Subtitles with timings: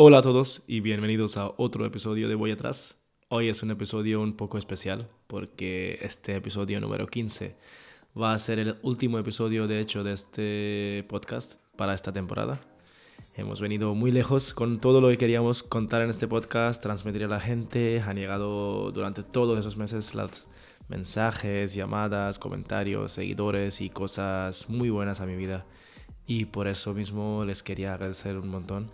[0.00, 2.96] Hola a todos y bienvenidos a otro episodio de Voy Atrás.
[3.30, 7.56] Hoy es un episodio un poco especial porque este episodio número 15
[8.16, 12.60] va a ser el último episodio de hecho de este podcast para esta temporada.
[13.34, 17.26] Hemos venido muy lejos con todo lo que queríamos contar en este podcast, transmitir a
[17.28, 18.00] la gente.
[18.00, 20.46] Han llegado durante todos esos meses los
[20.86, 25.66] mensajes, llamadas, comentarios, seguidores y cosas muy buenas a mi vida.
[26.24, 28.92] Y por eso mismo les quería agradecer un montón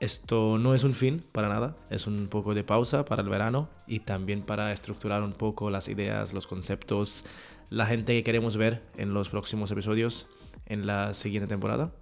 [0.00, 3.68] esto no es un fin para nada, es un poco de pausa para el verano
[3.86, 7.24] y también para estructurar un poco las ideas, los conceptos,
[7.70, 10.28] la gente que queremos ver en los próximos episodios
[10.66, 11.92] en la siguiente temporada.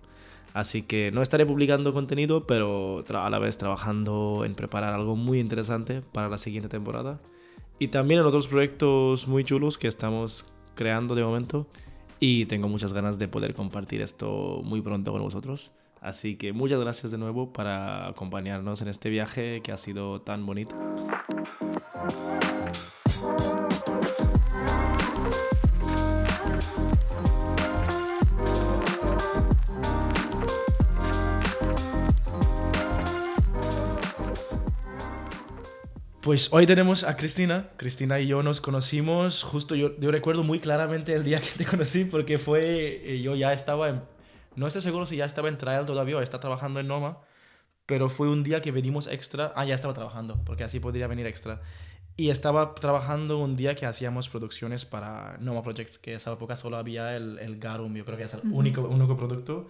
[0.55, 5.41] Así que no estaré publicando contenido, pero a la vez trabajando en preparar algo muy
[5.41, 7.21] interesante para la siguiente temporada.
[7.79, 11.67] Y también en otros proyectos muy chulos que estamos creando de momento.
[12.21, 15.73] Y tengo muchas ganas de poder compartir esto muy pronto con vosotros.
[16.05, 20.45] Así que muchas gracias de nuevo para acompañarnos en este viaje que ha sido tan
[20.45, 20.77] bonito.
[36.21, 37.71] Pues hoy tenemos a Cristina.
[37.79, 41.65] Cristina y yo nos conocimos justo, yo, yo, recuerdo muy claramente el día que te
[41.65, 44.14] conocí porque fue, eh, yo ya estaba en
[44.57, 47.19] no estoy seguro si ya estaba en trial todavía o está trabajando en Noma,
[47.87, 49.53] pero fue un día que venimos extra.
[49.57, 51.61] Ah, ya estaba trabajando, porque así podría venir extra.
[52.17, 56.77] Y estaba trabajando un día que hacíamos producciones para Noma Projects, que esa época solo
[56.77, 59.67] había el, el Garum, yo creo que es el único, único producto.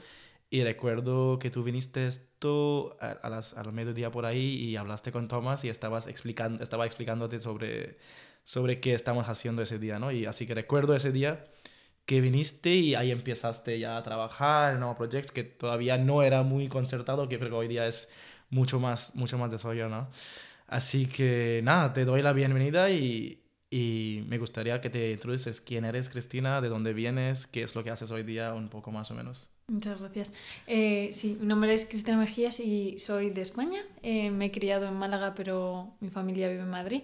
[0.50, 5.26] Y recuerdo que tú viniste esto a, las, al mediodía por ahí y hablaste con
[5.26, 7.98] Thomas y estabas explicando, estaba explicándote sobre,
[8.44, 10.12] sobre qué estamos haciendo ese día, ¿no?
[10.12, 11.46] Y así que recuerdo ese día
[12.06, 16.42] que viniste y ahí empezaste ya a trabajar en nuevos proyectos que todavía no era
[16.42, 18.08] muy concertado, que creo que hoy día es
[18.50, 20.08] mucho más, mucho más desarrollado, ¿no?
[20.66, 25.84] Así que nada, te doy la bienvenida y, y me gustaría que te introduces quién
[25.84, 29.10] eres, Cristina, de dónde vienes, qué es lo que haces hoy día, un poco más
[29.10, 29.48] o menos.
[29.69, 30.32] Muchas gracias.
[30.66, 33.81] Eh, sí, mi nombre es Cristina Mejías y soy de España.
[34.03, 37.03] Eh, me he criado en Málaga, pero mi familia vive en Madrid.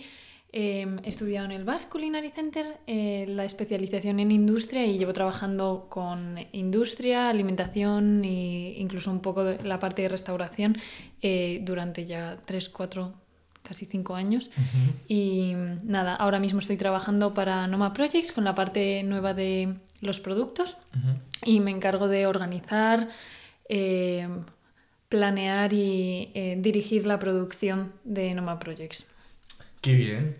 [0.52, 5.12] Em, he estudiado en el Basque Culinary Center eh, la especialización en industria y llevo
[5.12, 10.76] trabajando con industria, alimentación e incluso un poco de la parte de restauración
[11.22, 13.12] eh, durante ya 3, 4,
[13.62, 14.50] casi 5 años.
[15.06, 15.52] Y
[15.84, 20.76] nada, ahora mismo estoy trabajando para Noma Projects con la parte nueva de los productos
[21.44, 23.08] y me encargo de organizar,
[23.68, 24.40] em,
[25.08, 29.06] planear y eh, dirigir la producción de Noma Projects.
[29.80, 30.38] Qué bien.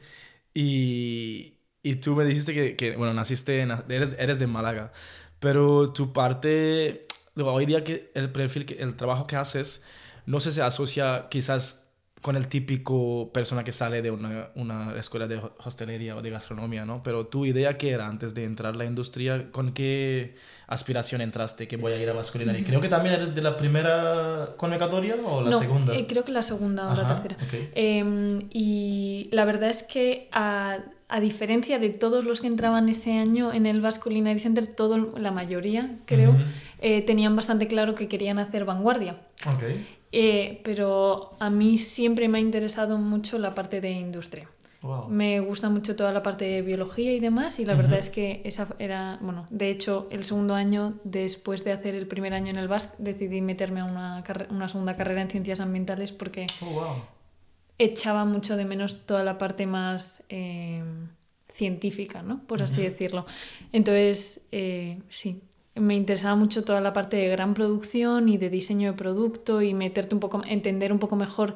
[0.55, 4.93] Y, y tú me dijiste que, que bueno, naciste, eres, eres de Málaga,
[5.39, 7.07] pero tu parte,
[7.37, 9.83] hoy día que el perfil, el trabajo que haces,
[10.27, 11.80] no sé, se asocia quizás
[12.21, 16.85] con el típico persona que sale de una, una, escuela de hostelería o de gastronomía,
[16.85, 17.03] ¿no?
[17.03, 20.35] Pero tu idea qué era antes de entrar a la industria, ¿con qué
[20.67, 22.63] aspiración entraste que voy a ir a vasculinaria?
[22.65, 25.95] Creo que también eres de la primera convocatoria o la segunda.
[25.95, 27.37] Eh, creo que la segunda o la tercera.
[27.75, 30.79] Em, y la verdad es que a,
[31.09, 35.31] a, diferencia de todos los que entraban ese año en el Basque Center, todo, la
[35.31, 36.37] mayoría, creo,
[36.81, 39.17] eh, tenían bastante claro que querían hacer vanguardia.
[39.55, 40.00] Okay.
[40.13, 44.49] Eh, pero a mí siempre me ha interesado mucho la parte de industria.
[45.11, 48.41] Me gusta mucho toda la parte de biología y demás y la verdad es que
[48.45, 52.57] esa era, bueno, de hecho el segundo año después de hacer el primer año en
[52.57, 56.97] el BASC decidí meterme a una, una segunda carrera en ciencias ambientales porque oh,
[57.77, 60.83] echaba mucho de menos toda la parte más eh,
[61.53, 62.43] científica, ¿no?
[62.47, 63.27] Por así decirlo.
[63.73, 65.43] Entonces, eh, sí,
[65.75, 69.75] me interesaba mucho toda la parte de gran producción y de diseño de producto y
[69.75, 71.55] meterte un poco, entender un poco mejor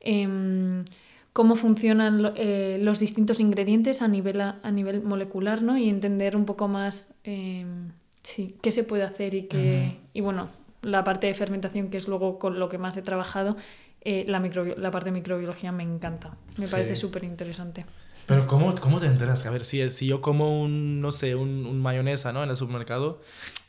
[0.00, 0.84] em,
[1.32, 5.76] cómo funcionan eh, los distintos ingredientes a nivel, a, nivel molecular, ¿no?
[5.76, 7.90] Y entender un poco más, em,
[8.22, 9.98] sí, qué se puede hacer y qué...
[10.14, 10.48] Y bueno,
[10.82, 13.56] la parte de fermentación, que es luego con lo que más he trabajado,
[14.02, 17.84] eh, la, la parte de microbiología me encanta, me parece súper interesante.
[18.26, 19.46] Pero ¿cómo, ¿cómo te enteras?
[19.46, 22.42] A ver, si, si yo como un, no sé, un, un, mayonesa, ¿no?
[22.42, 23.20] En el supermercado,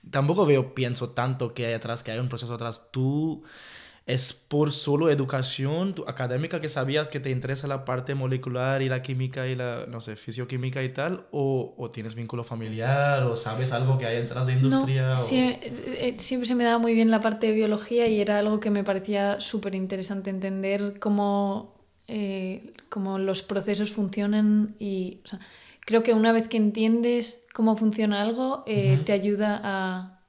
[0.09, 2.89] tampoco veo, pienso tanto que hay atrás, que hay un proceso atrás.
[2.91, 3.43] Tú
[4.07, 8.87] es por solo educación tu académica que sabías que te interesa la parte molecular y
[8.87, 13.35] la química y la, no sé, fisioquímica y tal, o, o tienes vínculo familiar o
[13.35, 15.09] sabes algo que hay detrás de industria.
[15.09, 15.73] No, siempre,
[16.07, 18.71] eh, siempre se me daba muy bien la parte de biología y era algo que
[18.71, 21.76] me parecía súper interesante entender cómo
[22.07, 25.21] eh, cómo los procesos funcionan y
[25.81, 30.21] creo que una vez que entiendes cómo funciona algo, eh, te ayuda a,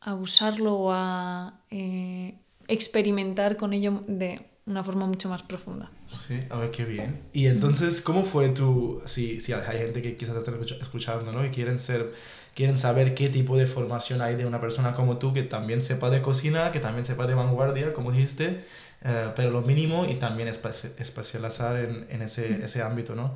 [0.00, 2.38] a usarlo o a eh,
[2.68, 5.90] experimentar con ello de una forma mucho más profunda.
[6.12, 7.20] Sí, a ver qué bien.
[7.32, 11.44] Y entonces, ¿cómo fue tu, si, si hay gente que quizás está escuchando, ¿no?
[11.44, 12.12] Y quieren ser,
[12.54, 16.10] quieren saber qué tipo de formación hay de una persona como tú que también sepa
[16.10, 18.64] de cocina, que también sepa de vanguardia, como dijiste,
[19.02, 23.34] eh, pero lo mínimo y también especializar en, en ese, ese, ámbito, ¿no?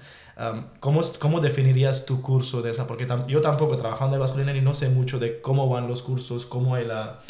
[0.80, 2.86] ¿cómo, ¿cómo, definirías tu curso de esa?
[2.86, 6.44] Porque yo tampoco trabajando en vasculinaria y no sé mucho de cómo van los cursos,
[6.44, 7.20] cómo hay la...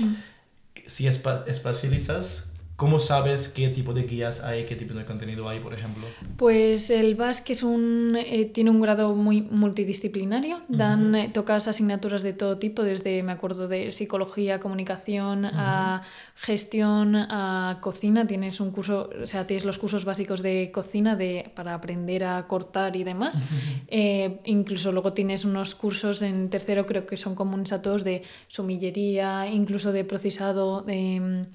[0.86, 5.72] Si especializas, ¿Cómo sabes qué tipo de guías hay, qué tipo de contenido hay, por
[5.74, 6.08] ejemplo?
[6.36, 10.60] Pues el BASC es un, eh, tiene un grado muy multidisciplinario.
[10.68, 16.02] Dan, eh, tocas asignaturas de todo tipo, desde, me acuerdo, de psicología, comunicación, a
[16.34, 18.26] gestión, a cocina.
[18.26, 22.44] Tienes un curso, o sea, tienes los cursos básicos de cocina de, para aprender a
[22.48, 23.38] cortar y demás.
[23.86, 28.22] Eh, incluso luego tienes unos cursos en tercero, creo que son comunes a todos, de
[28.48, 31.46] sumillería, incluso de procesado, de mm,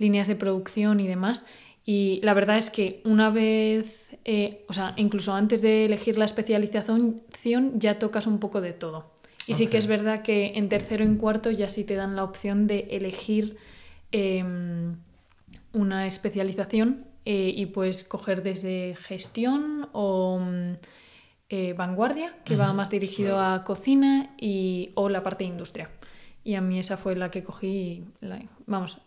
[0.00, 1.44] líneas de producción y demás.
[1.84, 6.24] Y la verdad es que una vez, eh, o sea, incluso antes de elegir la
[6.24, 7.22] especialización,
[7.74, 9.12] ya tocas un poco de todo.
[9.46, 12.14] Y sí que es verdad que en tercero y en cuarto ya sí te dan
[12.14, 13.56] la opción de elegir
[14.12, 14.96] em,
[15.72, 20.74] una especialización eh, y puedes coger desde gestión o mm,
[21.48, 25.90] eh, vanguardia, que va más dirigido a cocina, y, o la parte de industria.
[26.44, 28.04] Y a mí esa fue la que cogí,
[28.66, 28.98] vamos,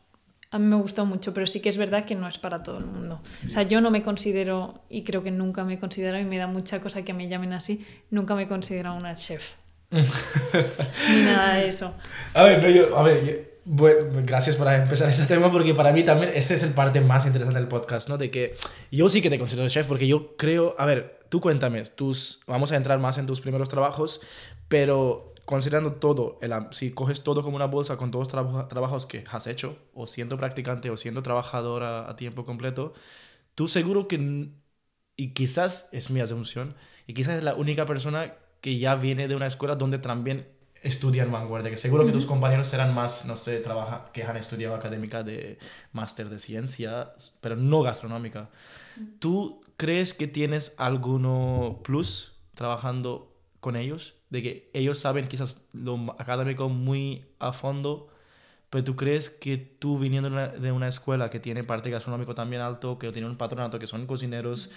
[0.53, 2.77] a mí me gustó mucho, pero sí que es verdad que no es para todo
[2.77, 3.21] el mundo.
[3.47, 6.37] O sea, yo no me considero, y creo que nunca me he considerado, y me
[6.37, 9.55] da mucha cosa que me llamen así, nunca me he considerado una chef.
[9.89, 11.95] Ni nada de eso.
[12.35, 16.03] A ver, no, yo, a ver, bueno, gracias por empezar este tema, porque para mí
[16.03, 18.19] también este es el parte más interesante del podcast, ¿no?
[18.19, 18.55] De que
[18.91, 22.71] yo sí que te considero chef, porque yo creo, a ver, tú cuéntame, tus, vamos
[22.71, 24.21] a entrar más en tus primeros trabajos,
[24.67, 29.23] pero considerando todo, el, si coges todo como una bolsa con todos los trabajos que
[29.29, 32.93] has hecho, o siendo practicante o siendo trabajador a, tiempo completo,
[33.55, 34.49] tú seguro que,
[35.15, 36.75] y quizás es mi asunción,
[37.07, 40.47] y quizás es la única persona que ya viene de una escuela donde también
[40.81, 44.75] estudian vanguardia, que seguro que tus compañeros serán más, no sé, trabaja, que han estudiado
[44.75, 45.57] académica de
[45.93, 48.49] máster de ciencia, pero no gastronómica.
[49.19, 54.15] ¿Tú crees que tienes alguno plus trabajando con ellos?
[54.33, 58.09] De que ellos saben quizás lo académico muy a fondo,
[58.71, 62.97] pero tú crees que tú viniendo de una, escuela que tiene parte gastronómico también alto,
[62.97, 64.71] que tiene un patronato, que son cocineros,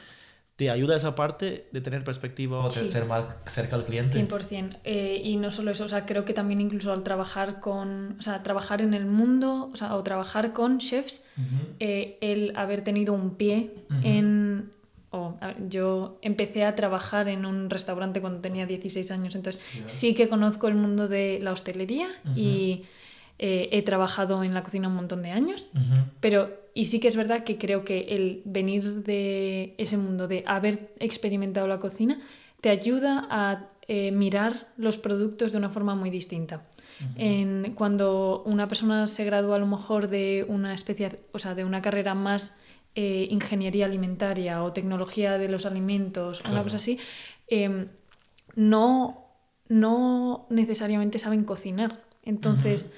[0.56, 4.22] ¿te ayuda esa parte de tener perspectiva o de ser más cerca al cliente?
[4.28, 4.76] 100%.
[4.84, 8.22] Eh, y no solo eso, o sea, creo que también incluso al trabajar con, o
[8.22, 11.22] sea, trabajar en el mundo, o sea, o trabajar con chefs,
[11.80, 13.72] eh, el haber tenido un pie
[14.02, 14.70] en
[15.68, 20.68] yo empecé a trabajar en un restaurante cuando tenía 16 años, entonces sí que conozco
[20.68, 22.84] el mundo de la hostelería y
[23.38, 25.68] eh, he trabajado en la cocina un montón de años,
[26.20, 30.44] pero y sí que es verdad que creo que el venir de ese mundo, de
[30.46, 32.20] haber experimentado la cocina,
[32.60, 36.66] te ayuda a eh, mirar los productos de una forma muy distinta.
[37.16, 41.64] en, cuando una persona se gradúa a lo mejor de una especie, o sea, de
[41.64, 42.56] una carrera más
[42.96, 46.98] eh, ingeniería alimentaria o tecnología de los alimentos, una cosa así,
[47.46, 47.88] em,
[48.54, 49.26] no,
[49.68, 52.00] no necesariamente saben cocinar.
[52.22, 52.90] Entonces,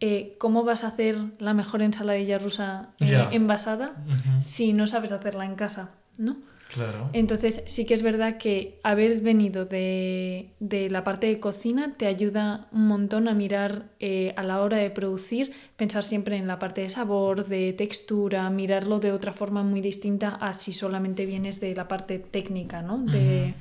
[0.00, 3.96] eh, ¿cómo vas a hacer la mejor ensaladilla rusa eh, envasada
[4.38, 5.94] si no sabes hacerla en casa?
[6.18, 6.36] ¿no?
[6.68, 7.08] Claro.
[7.14, 10.50] Entonces sí que es verdad que haber venido de,
[10.90, 14.90] la parte de cocina te ayuda un montón a mirar eh, a la hora de
[14.90, 19.80] producir, pensar siempre en la parte de sabor, de textura, mirarlo de otra forma muy
[19.80, 22.98] distinta a si solamente vienes de la parte técnica, ¿no?
[22.98, 23.54] De,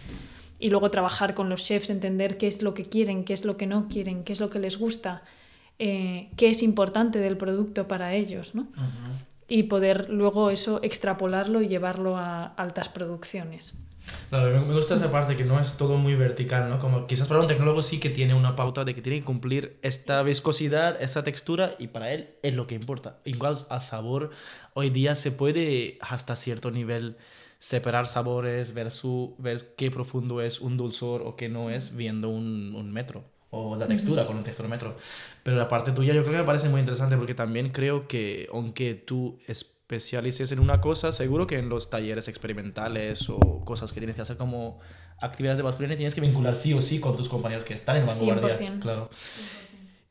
[0.60, 3.56] Y luego trabajar con los chefs, entender qué es lo que quieren, qué es lo
[3.56, 5.22] que no quieren, qué es lo que les gusta,
[5.80, 8.68] eh, qué es importante del producto para ellos, ¿no?
[9.48, 13.74] Y poder luego eso extrapolarlo y llevarlo a altas producciones.
[14.30, 16.80] Claro, me gusta esa parte que no es todo muy vertical, ¿no?
[16.80, 19.80] Como quizás para un tecnólogo sí que tiene una pauta de que tiene que cumplir
[19.82, 23.20] esta viscosidad, esta textura y para él es lo que importa.
[23.26, 24.32] Igual al sabor,
[24.74, 27.18] hoy día se puede hasta cierto nivel
[27.60, 32.30] separar sabores, ver, su, ver qué profundo es un dulzor o qué no es viendo
[32.30, 34.96] un, un metro o la textura con un texturómetro.
[35.44, 38.48] Pero la parte tuya yo creo que me parece muy interesante porque también creo que
[38.52, 44.00] aunque tú especialices en una cosa, seguro que en los talleres experimentales o cosas que
[44.00, 44.80] tienes que hacer como
[45.20, 48.06] actividades de vasculina tienes que vincular sí o sí con tus compañeros que están en
[48.06, 48.58] vanguardia.
[48.58, 48.80] 100%.
[48.82, 49.10] Claro.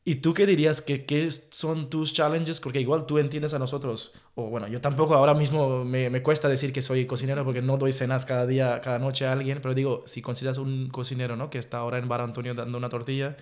[0.09, 0.81] ¿Y tú qué dirías?
[0.81, 2.61] que ¿Qué son tus challenges?
[2.61, 6.47] Porque igual tú entiendes a nosotros, o bueno, yo tampoco ahora mismo me, me, cuesta
[6.47, 9.73] decir que soy cocinero porque no doy cenas cada día, cada noche a alguien, pero
[9.73, 11.49] digo, si consideras un cocinero, ¿no?
[11.49, 13.35] Que está ahora en Bar Antonio dando una tortilla,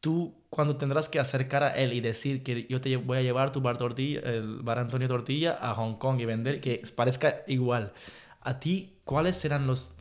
[0.00, 3.50] tú cuando tendrás que acercar a él y decir que yo te voy a llevar
[3.50, 7.94] tu bar tortilla, el bar Antonio Tortilla a Hong Kong y vender, que parezca igual.
[8.42, 9.94] A ti, ¿cuáles serán los...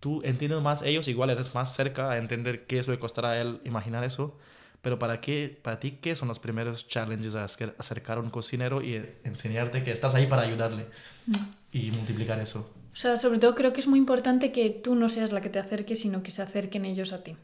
[0.00, 3.30] Tú entiendes más ellos, igual eres más cerca a entender qué es lo que costará
[3.30, 4.36] a él imaginar eso,
[4.80, 8.82] pero ¿para, qué, para ti, ¿qué son los primeros challenges a acercar a un cocinero
[8.82, 10.86] y enseñarte que estás ahí para ayudarle
[11.26, 11.32] mm.
[11.72, 12.70] y multiplicar eso?
[12.92, 15.48] O sea, sobre todo creo que es muy importante que tú no seas la que
[15.48, 17.36] te acerque, sino que se acerquen ellos a ti.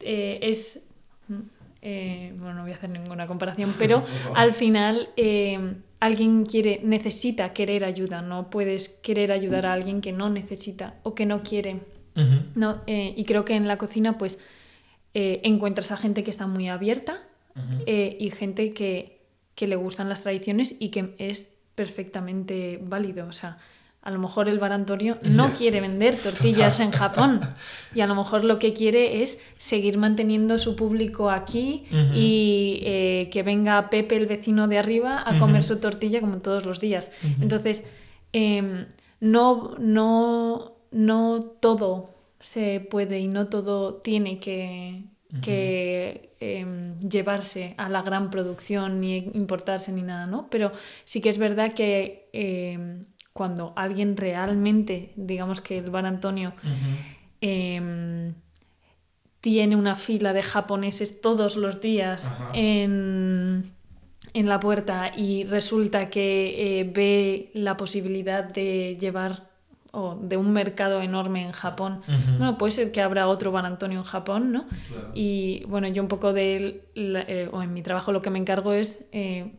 [0.00, 0.82] Eh, es
[1.82, 7.52] eh, bueno, no voy a hacer ninguna comparación, pero al final eh, alguien quiere, necesita
[7.52, 11.80] querer ayuda, no puedes querer ayudar a alguien que no necesita o que no quiere.
[12.54, 14.38] no, y creo que en la cocina pues
[15.18, 17.22] encuentras a gente que está muy abierta
[17.86, 19.22] y gente que,
[19.54, 23.26] que, le gustan las tradiciones y que es perfectamente válido.
[23.26, 23.58] O sea,
[24.06, 27.40] a lo mejor el barantorio no quiere vender tortillas en Japón
[27.94, 33.28] y a lo mejor lo que quiere es seguir manteniendo su público aquí y eh,
[33.32, 37.10] que venga Pepe, el vecino de arriba, a comer su tortilla como todos los días.
[37.40, 37.84] Entonces,
[38.32, 38.86] em,
[39.18, 42.10] no, no, no todo
[42.46, 45.02] se puede y no todo tiene que,
[46.38, 50.48] em, llevarse a la gran producción ni importarse ni nada, ¿no?
[50.48, 50.70] Pero
[51.04, 56.54] sí que es verdad que em, cuando alguien realmente, digamos que el Bar Antonio,
[57.40, 58.34] em,
[59.40, 63.72] tiene una fila de japoneses todos los días en,
[64.34, 69.55] la puerta y resulta que eh, ve la posibilidad de llevar
[69.96, 72.02] o de un mercado enorme en Japón.
[72.38, 74.66] Bueno, puede ser que habrá otro Bar Antonio en Japón, ¿no?
[75.14, 78.72] Y bueno, yo un poco de, eh, o en mi trabajo lo que me encargo
[78.74, 79.54] es eh,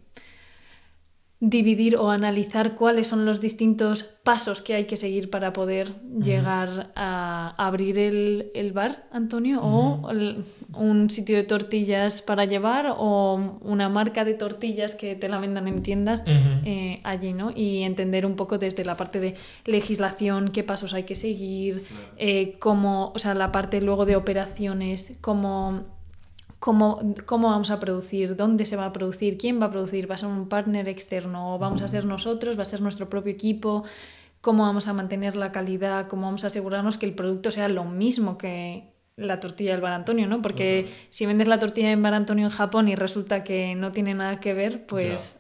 [1.40, 6.92] dividir o analizar cuáles son los distintos pasos que hay que seguir para poder llegar
[6.96, 10.10] a abrir el, bar, Antonio, o
[10.74, 15.68] un sitio de tortillas para llevar o una marca de tortillas que te la vendan
[15.68, 17.52] en tiendas eh, allí, ¿no?
[17.56, 21.86] Y entender un poco desde la parte de legislación, qué pasos hay que seguir,
[22.18, 25.97] eh, cómo, o sea, la parte luego de operaciones, cómo
[26.60, 30.16] cómo, cómo vamos a producir, dónde se va a producir, quién va a producir, va
[30.16, 33.32] a ser un partner externo, o vamos a ser nosotros, va a ser nuestro propio
[33.32, 33.84] equipo,
[34.42, 37.84] cómo vamos a mantener la calidad, cómo vamos a asegurarnos que el producto sea lo
[37.84, 40.42] mismo que la tortilla del Bar Antonio, ¿no?
[40.42, 44.14] Porque si vendes la tortilla en Bar Antonio en Japón y resulta que no tiene
[44.14, 45.40] nada que ver, pues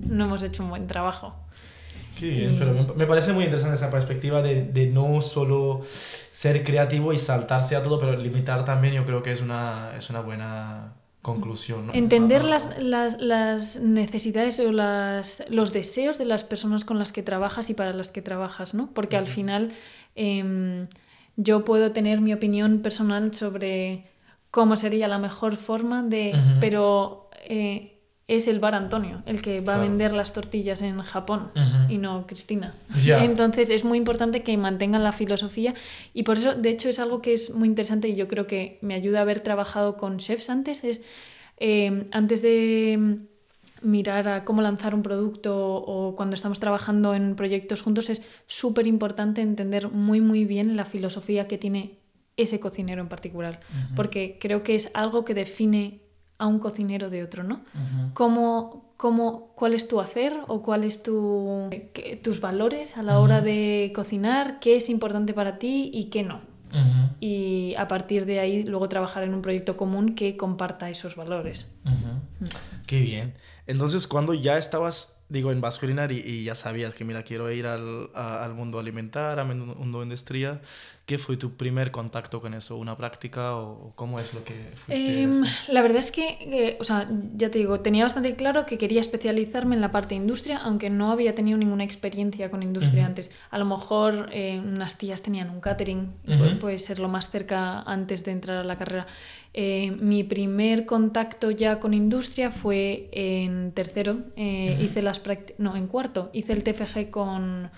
[0.00, 1.34] no hemos hecho un buen trabajo.
[2.18, 7.12] Qué bien, pero me, parece muy interesante esa perspectiva de, de, no solo ser creativo
[7.12, 10.94] y saltarse a todo, pero limitar también yo creo que es una, es una buena
[11.22, 11.90] conclusión.
[11.94, 17.22] Entender las, las, las, necesidades o las, los deseos de las personas con las que
[17.22, 18.90] trabajas y para las que trabajas, ¿no?
[18.92, 19.72] Porque al final
[20.14, 20.86] em,
[21.36, 24.04] yo puedo tener mi opinión personal sobre
[24.50, 26.34] cómo sería la mejor forma de...
[26.60, 27.30] Pero...
[27.46, 27.93] Eh,
[28.26, 31.50] es el bar Antonio el que va a vender las tortillas en Japón
[31.88, 32.74] y no Cristina.
[33.06, 35.74] Entonces es muy importante que mantengan la filosofía
[36.14, 38.78] y por eso, de hecho, es algo que es muy interesante y yo creo que
[38.80, 41.02] me ayuda a haber trabajado con chefs antes, es
[41.58, 43.18] eh, antes de
[43.82, 48.86] mirar a cómo lanzar un producto o cuando estamos trabajando en proyectos juntos es súper
[48.86, 51.98] importante entender muy muy bien la filosofía que tiene
[52.36, 53.60] ese cocinero en particular,
[53.94, 56.00] porque creo que es algo que define
[56.38, 57.62] a un cocinero de otro, ¿no?
[59.54, 61.70] ¿Cuál es tu hacer o cuáles tu,
[62.22, 64.60] tus valores a la hora de cocinar?
[64.60, 66.40] ¿Qué es importante para ti y qué no?
[67.20, 71.70] Y a partir de ahí luego trabajar en un proyecto común que comparta esos valores.
[71.84, 72.46] Mm.
[72.86, 73.34] Qué bien.
[73.66, 77.66] Entonces, cuando ya estabas digo, en Vasculinar y, y, ya sabías que, mira, quiero ir
[77.66, 80.60] al, al mundo alimentar, al mundo industria.
[81.06, 82.76] ¿Qué fue tu primer contacto con eso?
[82.76, 86.84] ¿Una práctica o cómo es lo que fuiste em, La verdad es que, eh, o
[86.84, 90.56] sea, ya te digo, tenía bastante claro que quería especializarme en la parte de industria,
[90.56, 93.30] aunque no había tenido ninguna experiencia con industria antes.
[93.50, 96.14] A lo mejor eh, unas tías tenían un catering,
[96.58, 99.06] puede ser lo más cerca antes de entrar a la carrera.
[99.56, 105.22] Eh, mi primer contacto ya con industria fue en tercero, eh, hice las
[105.58, 107.70] no, en cuarto, hice el TFG con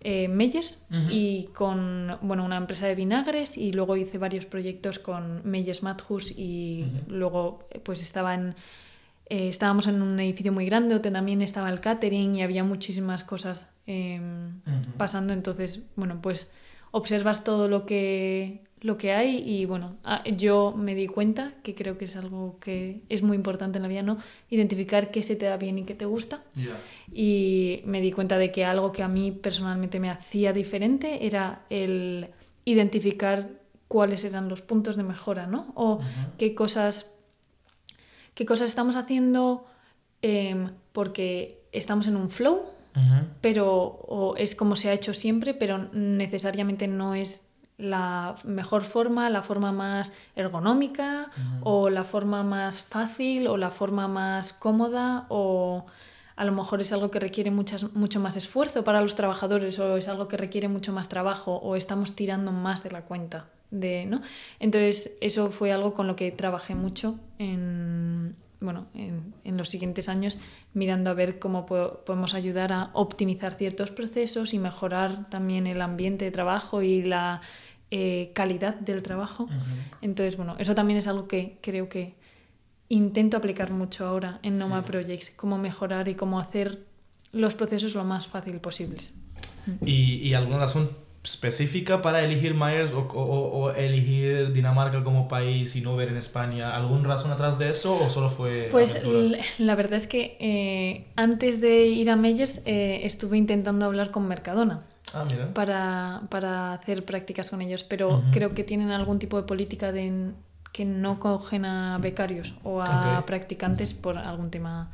[0.00, 5.40] eh, Meyers y con bueno, una empresa de vinagres y luego hice varios proyectos con
[5.44, 8.54] Meyers Madhus y luego pues estaba en,
[9.28, 13.74] estábamos en un edificio muy grande donde también estaba el catering y había muchísimas cosas
[13.86, 14.60] em,
[14.96, 16.48] pasando, entonces bueno, pues
[16.92, 21.74] observas todo lo que lo que hay y bueno, ah, yo me di cuenta que
[21.74, 24.18] creo que es algo que es muy importante en la vida, ¿no?
[24.50, 26.42] Identificar qué se te da bien y qué te gusta.
[27.10, 31.62] Y me di cuenta de que algo que a mí personalmente me hacía diferente era
[31.70, 32.28] el
[32.66, 33.48] identificar
[33.88, 35.72] cuáles eran los puntos de mejora, ¿no?
[35.76, 36.00] O
[36.36, 37.10] qué cosas
[38.34, 39.64] qué cosas estamos haciendo
[40.20, 42.66] em, porque estamos en un flow,
[43.40, 49.42] pero es como se ha hecho siempre, pero necesariamente no es la mejor forma, la
[49.42, 51.30] forma más ergonómica
[51.62, 55.86] o la forma más fácil o la forma más cómoda o
[56.36, 59.96] a lo mejor es algo que requiere muchas, mucho más esfuerzo para los trabajadores o
[59.96, 63.46] es algo que requiere mucho más trabajo o estamos tirando más de la cuenta.
[63.70, 64.22] De, ¿no?
[64.60, 70.08] Entonces, eso fue algo con lo que trabajé mucho en, bueno, en, en los siguientes
[70.08, 70.38] años,
[70.74, 76.24] mirando a ver cómo podemos ayudar a optimizar ciertos procesos y mejorar también el ambiente
[76.24, 77.40] de trabajo y la
[77.96, 79.48] eh, calidad del trabajo.
[80.02, 82.16] Entonces, bueno, eso también es algo que creo que
[82.88, 86.80] intento aplicar mucho ahora en Noma Projects, cómo mejorar y cómo hacer
[87.30, 89.12] los procesos lo más fácil posibles.
[89.86, 90.90] ¿Y, y alguna razón
[91.22, 96.74] específica para elegir Myers o, o, elegir Dinamarca como país y no ver en España?
[96.74, 98.70] ¿Alguna razón atrás de eso o solo fue.?
[98.72, 98.98] Pues
[99.58, 104.26] la verdad es que eh, antes de ir a Myers eh, estuve intentando hablar con
[104.26, 104.82] Mercadona.
[105.14, 105.26] Ah.
[105.54, 110.32] Para, para, hacer prácticas con ellos, pero creo que tienen algún tipo de política de
[110.72, 114.90] que no cogen a becarios o a practicantes por algún tema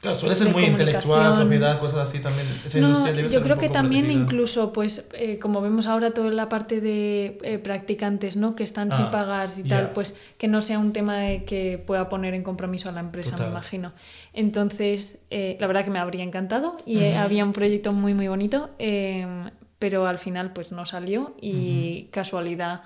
[0.00, 2.46] Claro, suele ser muy intelectual, propiedad, cosas así también.
[2.76, 7.38] no, yo creo que también incluso, pues, eh, como vemos ahora toda la parte de
[7.42, 8.56] eh, practicantes, ¿no?
[8.56, 12.08] Que están sin ah, pagar y tal, pues que no sea un tema que pueda
[12.08, 13.92] poner en compromiso a la empresa, me imagino.
[14.32, 18.70] Entonces, eh, la verdad que me habría encantado y había un proyecto muy, muy bonito,
[19.78, 22.82] pero al final, pues, no salió y casualidad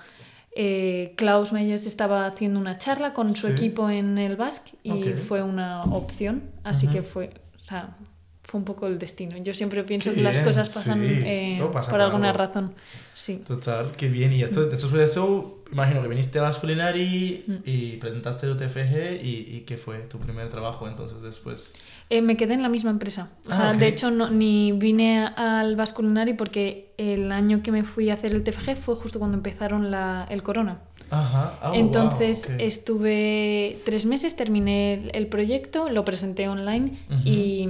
[0.57, 5.43] eh, Klaus Meyers estaba haciendo una charla con su equipo en el Basque y fue
[5.43, 7.97] una opción, así que fue, o sea,
[8.43, 9.35] fue un poco el destino.
[9.37, 12.73] Yo siempre pienso que las cosas pasan eh, por alguna razón.
[13.13, 13.43] Sí.
[13.45, 14.31] Total, qué bien.
[14.31, 17.53] Y esto, de eso, imagino que viniste a Culinary mm.
[17.65, 21.73] y presentaste el UTFG y, y ¿qué fue tu primer trabajo entonces después?
[22.09, 23.29] Eh, me quedé en la misma empresa.
[23.45, 27.83] O sea, ah, de hecho, no, ni vine al Vasculinari porque el año que me
[27.83, 30.79] fui a hacer el TFG fue justo cuando empezaron la, el corona.
[31.11, 31.59] Ajá.
[31.61, 37.67] Oh, Entonces estuve tres meses, terminé el, proyecto, lo presenté online y,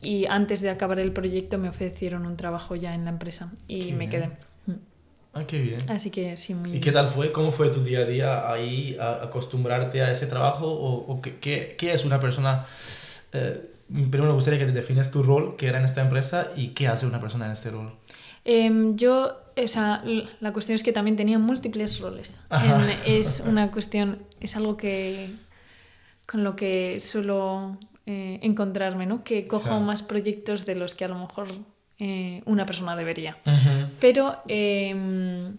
[0.00, 3.92] y, antes de acabar el proyecto me ofrecieron un trabajo ya en la empresa y
[3.92, 4.30] me quedé.
[5.34, 5.90] Ah, qué bien.
[5.90, 7.32] Así que sí, muy ¿Y qué tal fue?
[7.32, 10.66] ¿Cómo fue tu día a día ahí, a acostumbrarte a ese trabajo?
[10.66, 12.66] ¿O, o qué, qué, qué, es una persona
[13.32, 16.68] eh, primero me gustaría que te defines tu rol que era en esta empresa y
[16.68, 17.92] qué hace una persona en este rol.
[18.44, 20.02] Em, yo, o sea,
[20.40, 22.42] la cuestión es que también tenía múltiples roles.
[23.06, 25.30] es una cuestión, es algo que
[26.26, 29.22] con lo que suelo eh, encontrarme, ¿no?
[29.22, 31.48] Que cojo más proyectos de los que a lo mejor
[31.98, 33.36] eh, una persona debería.
[34.00, 35.56] Pero em,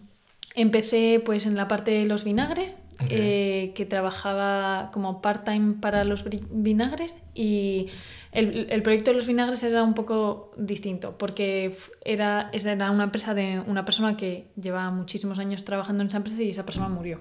[0.54, 6.24] empecé pues en la parte de los vinagres, eh, que trabajaba como part-time para los
[6.50, 7.88] vinagres y
[8.30, 13.34] el, el, proyecto de los vinagres era un poco distinto porque era, era una empresa
[13.34, 17.18] de una persona que llevaba muchísimos años trabajando en esa empresa y esa persona murió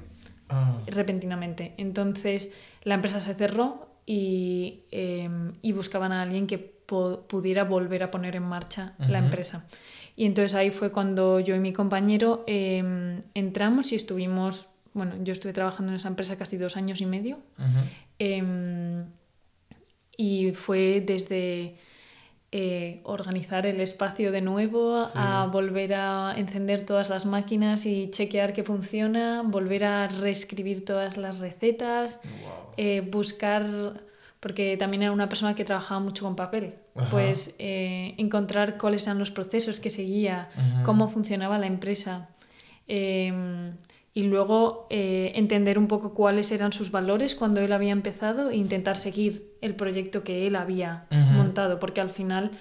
[0.49, 0.77] ah.
[0.87, 1.73] repentinamente.
[1.77, 6.72] Entonces la empresa se cerró y, em, y buscaban a alguien que
[7.27, 9.65] pudiera volver a poner en marcha la empresa.
[10.15, 15.33] Y entonces ahí fue cuando yo y mi compañero em, entramos y estuvimos bueno, yo
[15.33, 17.39] estuve trabajando en esa empresa casi dos años y medio.
[18.19, 19.05] Em,
[20.15, 21.75] y fue desde
[22.51, 28.53] eh, organizar el espacio de nuevo, a volver a encender todas las máquinas y chequear
[28.53, 32.21] que funciona, volver a reescribir todas las recetas,
[32.77, 34.03] eh, buscar,
[34.43, 36.73] porque también era una persona que trabajaba mucho con papel,
[37.09, 40.49] pues eh, encontrar cuáles eran los procesos que seguía,
[40.83, 42.27] cómo funcionaba la empresa.
[42.85, 43.71] Em,
[44.13, 48.57] y luego eh, entender un poco cuáles eran sus valores cuando él había empezado e
[48.57, 52.51] intentar seguir el proyecto que él había montado, porque al final,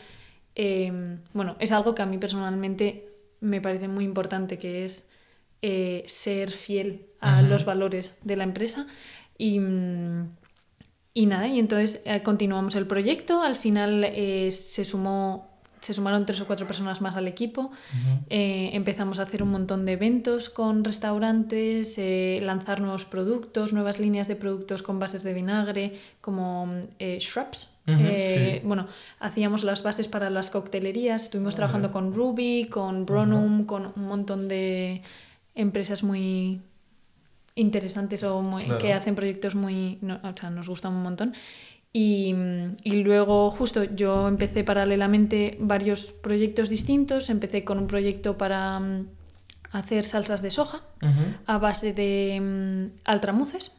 [0.55, 3.09] em, bueno, es algo que a mí personalmente
[3.41, 5.11] me parece muy importante, que es
[5.63, 8.87] eh, ser fiel a los valores de la empresa.
[9.37, 9.59] Y,
[11.15, 14.07] y nada, y entonces eh, continuamos el proyecto, al final
[14.51, 17.73] se sumó se sumaron tres o cuatro personas más al equipo.
[18.31, 23.99] Eh, empezamos a hacer un montón de eventos con restaurantes, eh, lanzar nuevos productos, nuevas
[23.99, 27.69] líneas de productos con bases de vinagre, como eh, shrubs.
[28.63, 28.87] Bueno,
[29.19, 31.25] hacíamos las bases para las coctelerías.
[31.25, 35.03] Estuvimos trabajando con Ruby, con Bronum, con un montón de
[35.57, 36.61] empresas muy
[37.55, 38.43] interesantes o
[38.81, 39.99] que hacen proyectos muy...
[40.23, 41.35] o sea, nos gustan un montón.
[41.93, 42.35] Y,
[42.85, 47.29] luego justo yo empecé paralelamente varios proyectos distintos.
[47.29, 49.09] Empecé con un proyecto para mm,
[49.73, 50.81] hacer salsas de soja
[51.47, 53.73] a base de um, altramuces.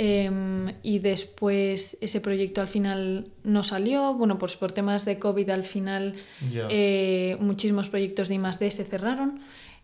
[0.00, 4.14] Em, y después ese proyecto al final no salió.
[4.14, 6.14] Bueno, pues por temas de COVID al final
[6.70, 8.70] eh, muchísimos proyectos de I+.D.
[8.70, 9.40] se cerraron.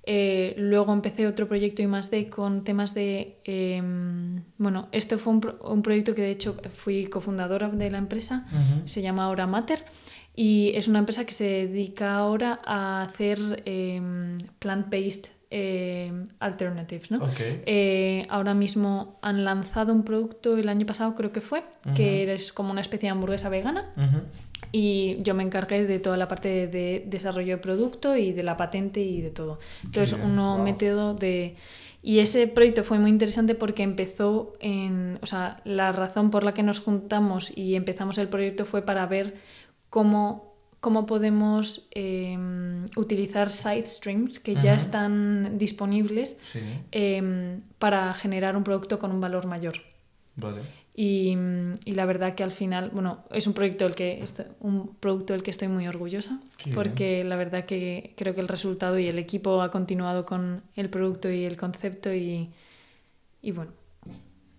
[0.07, 2.29] Eh, luego empecé otro proyecto I+.D.
[2.29, 3.39] con temas de...
[3.45, 8.47] Em, bueno, este fue un, proyecto que de hecho fui cofundadora de la empresa,
[8.85, 9.85] se llama ahora Matter.
[10.37, 17.13] Y es una empresa que se dedica ahora a hacer em, plant-based eh, alternatives.
[17.13, 17.21] ¿no?
[17.39, 21.63] Eh, ahora mismo han lanzado un producto el año pasado, creo que fue,
[21.95, 23.93] que es como una especie de hamburguesa vegana.
[24.77, 28.57] Y yo me encargué de toda la parte de, desarrollo de producto y de la
[28.57, 29.61] patente y de todo.
[29.85, 31.55] Entonces, uno método de...
[32.03, 35.21] Y ese proyecto fue muy interesante porque empezó en...
[35.23, 39.07] O sea, la razón por la que nos juntamos y empezamos el proyecto fue para
[39.07, 39.37] ver
[39.91, 46.37] cómo cómo podemos em, utilizar side streams que ya están disponibles
[46.91, 49.77] em, para generar un producto con un valor mayor.
[50.37, 50.84] Vale.
[50.97, 51.37] Y,
[51.87, 54.25] la verdad que al final, bueno, es un proyecto del que
[54.61, 56.41] un producto del que estoy muy orgullosa,
[56.73, 60.89] porque la verdad que creo que el resultado y el equipo ha continuado con el
[60.91, 62.51] producto y el concepto y,
[63.43, 63.73] y bueno,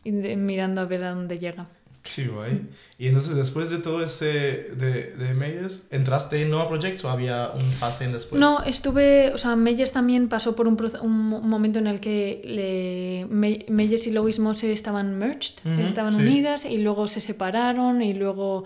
[0.04, 1.67] mirando a ver a dónde llega.
[2.06, 2.70] Qué guay.
[3.00, 7.50] Y entonces, después de todo ese de, de Meyers, ¿entraste en Nova Projects o había
[7.50, 8.39] un fase en después?
[8.39, 13.26] No, estuve, o sea, Meyers también pasó por un, un momento en el que le,
[13.70, 18.65] Meyers y Louis Mose estaban merged, estaban unidas y luego se separaron y luego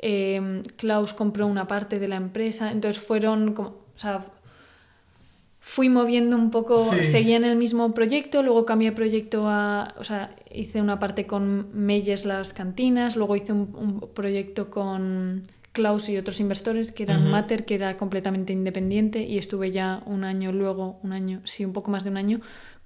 [0.00, 2.72] eh, Klaus compró una parte de la empresa.
[2.72, 4.26] Entonces fueron como, o sea,
[5.60, 10.04] fui moviendo un poco, seguía en el mismo proyecto, luego cambié de proyecto a, o
[10.04, 15.42] sea, hice una parte con Meyers las cantinas, luego hice un, proyecto con
[15.72, 20.24] Klaus y otros inversores que eran Mater, que era completamente independiente y estuve ya un
[20.24, 22.40] año luego, un año, sí, un poco más de un año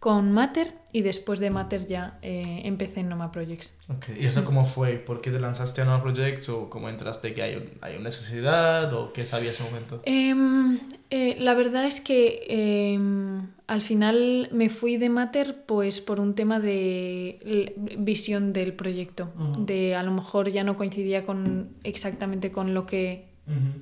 [0.04, 3.72] con Mater y después de Matter ya eh, empecé en Noma Projects.
[3.88, 4.18] Okay.
[4.20, 4.96] ¿Y eso cómo fue?
[4.96, 7.32] ¿Por qué te lanzaste a Noma Projects o cómo entraste?
[7.32, 10.02] ¿Que hay, hay una necesidad o qué sabías en ese momento?
[10.04, 16.20] Em, eh, la verdad es que em, al final me fui de Matter pues por
[16.20, 19.32] un tema de visión del proyecto.
[19.56, 23.24] De a lo mejor ya no coincidía con exactamente con lo que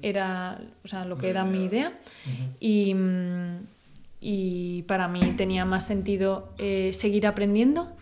[0.02, 1.98] era, o sea, lo que era mi idea.
[2.60, 3.71] Y mm, y
[4.86, 7.96] para mí tenía más sentido eh, seguir aprendiendo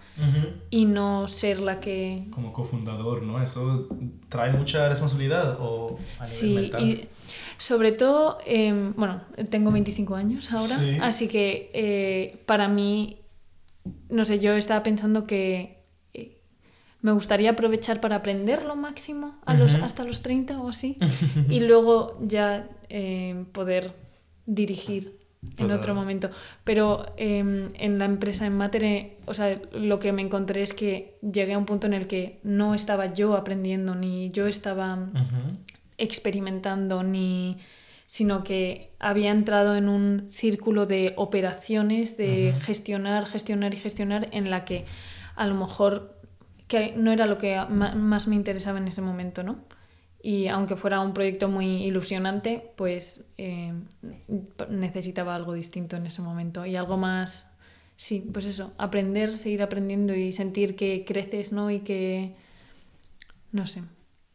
[0.69, 2.27] y no ser la que...
[2.31, 3.43] Como cofundador, ¿no?
[3.43, 3.89] ¿Eso
[4.29, 7.09] trae mucha responsabilidad o a sí, y
[7.57, 13.21] sobre todo, em, bueno, tengo 25 años ahora, así que eh, para mí,
[14.11, 15.79] no sé, yo estaba pensando que
[16.13, 16.43] eh,
[17.01, 20.99] me gustaría aprovechar para aprender lo máximo a los, hasta los 30 o así
[21.49, 22.69] y luego ya
[23.53, 23.95] poder
[24.45, 25.20] dirigir
[25.57, 26.31] en otro momento.
[26.65, 31.19] Pero em, en la empresa en Matere, o sea, lo que me encontré es que
[31.21, 34.99] llegué a un punto en el que no estaba yo aprendiendo, ni yo estaba
[35.99, 37.59] experimentando, ni
[38.07, 44.51] sino que había entrado en un círculo de operaciones, de gestionar, gestionar y gestionar, en
[44.51, 44.85] la que
[45.37, 46.21] a lo mejor
[46.67, 49.61] que no era lo que más me interesaba en ese momento, ¿no?
[50.23, 53.73] Y aunque fuera un proyecto muy ilusionante, pues eh,
[54.69, 57.47] necesitaba algo distinto en ese momento y algo más,
[57.97, 61.71] sí, pues eso, aprender, seguir aprendiendo y sentir que creces, ¿no?
[61.71, 62.35] Y que,
[63.53, 63.83] no sé,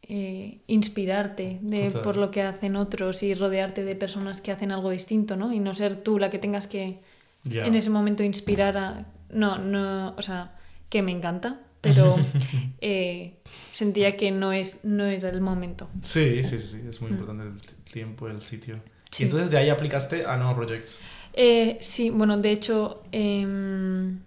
[0.02, 4.90] eh, inspirarte de, por lo que hacen otros y rodearte de personas que hacen algo
[4.90, 5.52] distinto, ¿no?
[5.52, 7.00] Y no ser tú la que tengas que
[7.44, 9.06] en ese momento inspirar a...
[9.30, 10.56] No, no, o sea,
[10.88, 12.16] que me encanta, pero
[12.80, 13.38] eh,
[13.72, 15.88] sentía que no, es, no era el momento.
[16.02, 17.14] Sí, sí, sí, es muy mm.
[17.14, 18.80] importante el tiempo, el sitio.
[19.18, 21.00] ¿Y entonces de ahí aplicaste a Nova Projects?
[21.32, 24.18] Eh, sí, bueno, de hecho em,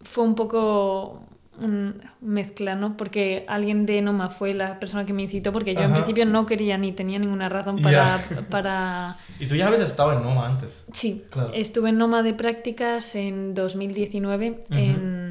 [0.00, 1.26] fue un poco
[1.60, 2.96] un mezcla, ¿no?
[2.96, 6.46] Porque alguien de Noma fue la persona que me incitó, porque yo en principio no
[6.46, 8.20] quería ni tenía ninguna razón para...
[8.50, 9.18] para...
[9.38, 10.86] ¿Y tú ya habías estado en Noma antes?
[10.92, 15.21] Sí, estuve en Noma de prácticas en 2019 en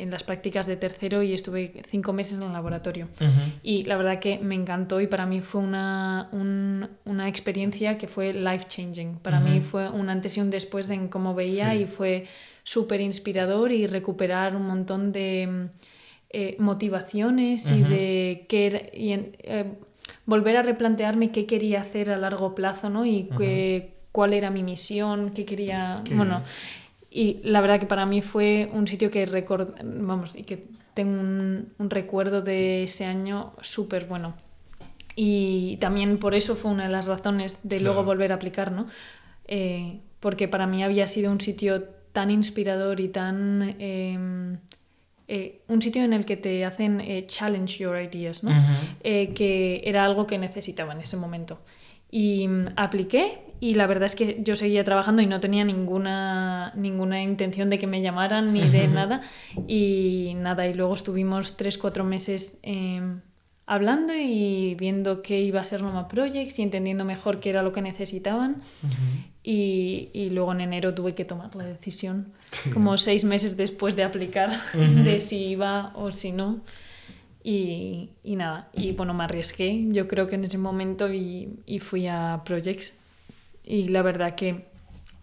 [0.00, 3.08] en las prácticas de tercero y estuve cinco meses en el laboratorio.
[3.62, 8.32] Y la verdad que me encantó y para mí fue una, una experiencia que fue
[8.32, 9.16] life changing.
[9.18, 12.26] Para mí fue un antes y un después de en cómo veía y fue
[12.62, 15.68] súper inspirador y recuperar un montón de
[16.30, 19.64] eh, motivaciones y de qué y eh,
[20.26, 23.04] volver a replantearme qué quería hacer a largo plazo ¿no?
[23.06, 23.28] y
[24.12, 26.02] cuál era mi misión, qué quería...
[26.12, 26.42] bueno,
[27.10, 29.74] y la verdad que para mí fue un sitio que record...
[29.82, 34.34] vamos, y que tengo un, recuerdo de ese año súper bueno.
[35.16, 38.86] Y también por eso fue una de las razones de luego volver a aplicar, ¿no?
[39.48, 44.58] Eh, porque para mí había sido un sitio tan inspirador y tan em,
[45.32, 48.50] eh, un sitio en el que te hacen eh, challenge your ideas, ¿no?
[49.04, 51.60] Eh, que era algo que necesitaba en ese momento.
[52.10, 56.72] Y mm, apliqué y la verdad es que yo seguía trabajando y no tenía ninguna,
[56.76, 59.20] ninguna intención de que me llamaran ni de nada.
[59.68, 63.20] Y nada, y luego estuvimos tres, cuatro meses em,
[63.66, 67.72] hablando y viendo qué iba a ser Noma Projects y entendiendo mejor qué era lo
[67.72, 68.62] que necesitaban.
[69.44, 72.32] y, y, luego en enero tuve que tomar la decisión,
[72.72, 76.60] como seis meses después de aplicar, de si iba o si no.
[77.42, 81.80] Y, y, nada, y bueno, me arriesgué yo creo que en ese momento y, y
[81.80, 82.94] fui a Projects.
[83.64, 84.66] Y la verdad que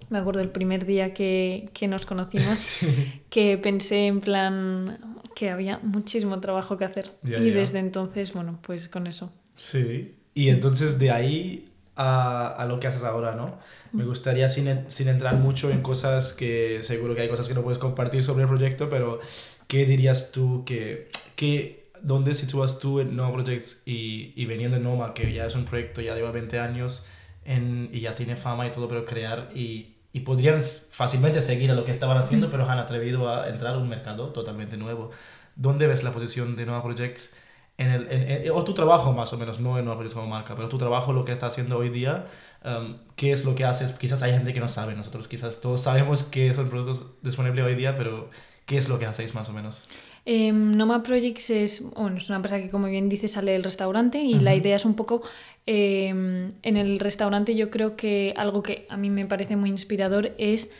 [0.09, 2.77] me acuerdo el primer día que, que nos conocimos,
[3.29, 4.99] que pensé en plan
[5.35, 7.11] que había muchísimo trabajo que hacer.
[7.23, 9.31] y desde entonces, bueno, pues con eso.
[9.55, 13.57] Sí, y entonces de ahí a, a, lo que haces ahora, ¿no?
[13.91, 17.63] Me gustaría, sin, sin, entrar mucho en cosas que seguro que hay cosas que no
[17.63, 19.19] puedes compartir sobre el proyecto, pero
[19.67, 24.83] ¿qué dirías tú que, que dónde sitúas tú en Nova Projects y, y veniendo de
[24.83, 27.05] Noma, que ya es un proyecto, ya lleva 20 años
[27.45, 31.75] en, y ya tiene fama y todo, pero crear y y podrían fácilmente seguir a
[31.75, 35.11] lo que estaban haciendo, pero han atrevido a entrar a un mercado totalmente nuevo.
[35.55, 37.33] ¿Dónde ves la posición de Nova Projects?
[37.77, 40.55] En el, en, o tu trabajo más o menos, no en Nova Projects como marca,
[40.55, 42.25] pero tu trabajo, lo que estás haciendo hoy día,
[42.65, 43.91] um, ¿qué es lo que haces?
[43.91, 47.75] Quizás hay gente que no sabe, nosotros quizás todos sabemos que son productos disponibles hoy
[47.75, 48.31] día, pero
[48.65, 49.87] ¿qué es lo que hacéis más o menos?
[50.29, 54.19] Eh, Noma Projects es, bueno, es una empresa que, como bien dice, sale del restaurante
[54.19, 55.21] y la idea es un poco
[55.69, 60.31] Em, en el restaurante yo creo que algo que a mí me parece muy inspirador
[60.37, 60.71] es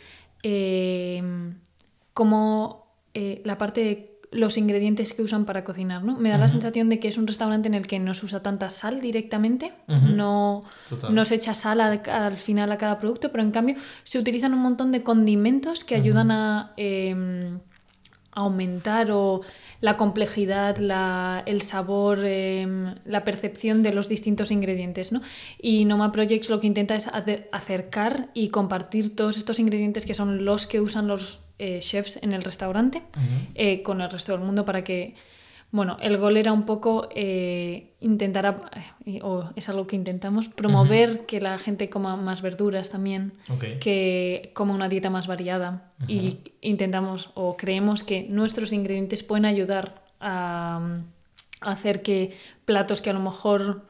[0.42, 1.56] em,
[3.12, 6.16] eh, la parte de los ingredientes que usan para cocinar, ¿no?
[6.16, 8.42] Me da la sensación de que es un restaurante en el que no se usa
[8.42, 10.64] tanta sal directamente, no,
[11.10, 14.60] no, se echa sal al final a cada producto, pero en cambio se utilizan un
[14.60, 17.60] montón de condimentos que ayudan a em,
[18.38, 19.42] aumentar o
[19.80, 25.12] la complejidad, la, el sabor, em, la percepción de los distintos ingredientes.
[25.12, 25.20] ¿no?
[25.60, 27.08] Y Noma Projects lo que intenta es
[27.52, 32.32] acercar y compartir todos estos ingredientes que son los que usan los eh, chefs en
[32.32, 33.02] el restaurante
[33.54, 35.14] eh, con el resto del mundo para que
[35.70, 38.70] bueno, el gol era un poco eh, intentar,
[39.04, 43.34] eh, o es algo que intentamos, promover que la gente coma más verduras también,
[43.80, 45.92] que coma una dieta más variada.
[46.06, 51.00] Y intentamos o creemos que nuestros ingredientes pueden ayudar a,
[51.60, 53.84] hacer que platos que a lo mejor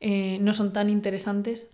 [0.00, 1.68] eh, no son tan interesantes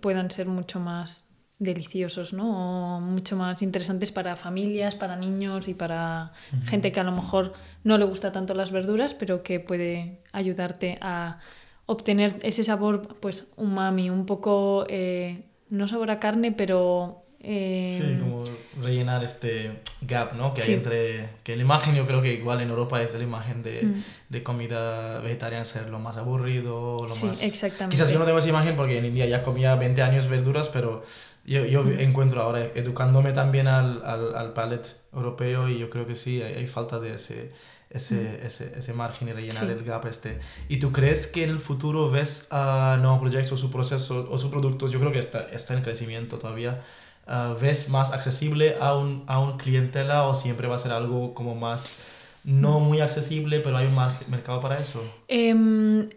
[0.00, 1.23] puedan ser mucho más
[1.58, 2.96] deliciosos, ¿no?
[2.96, 6.32] O mucho más interesantes para familias, para niños y para
[6.66, 7.52] gente que a lo mejor
[7.84, 11.38] no le gusta tanto las verduras, pero que puede ayudarte a
[11.86, 17.20] obtener ese sabor, pues, umami, un poco, eh, no sabor a carne, pero...
[17.46, 18.00] Eh...
[18.00, 18.42] Sí, como
[18.82, 20.54] rellenar este gap, ¿no?
[20.54, 21.28] Que hay entre...
[21.42, 24.04] Que la imagen yo creo que igual en Europa es la imagen de, mm.
[24.30, 27.96] de comida vegetariana ser lo más aburrido, lo sí, exactamente.
[27.96, 31.04] Quizás yo no tengo esa imagen porque en India ya comía 20 años verduras, pero
[31.44, 36.16] yo, yo encuentro ahora, educándome también al, al, al palet europeo, y yo creo que
[36.16, 37.52] sí, hay, hay falta de ese,
[37.90, 40.40] ese, ese, ese, margen y rellenar el gap este.
[40.68, 44.38] ¿Y tú crees que en el futuro ves a uh, Projects o su proceso o
[44.38, 46.82] sus productos, yo creo que está, está en crecimiento todavía,
[47.28, 51.34] uh, ves más accesible a un, a un clientela o siempre va a ser algo
[51.34, 52.00] como más
[52.44, 53.96] no muy accesible, pero hay un
[54.28, 55.02] mercado para eso.
[55.28, 56.08] Em,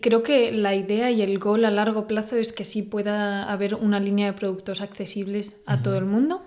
[0.00, 3.76] creo que la idea y el goal a largo plazo es que sí pueda haber
[3.76, 6.42] una línea de productos accesibles a todo el mundo,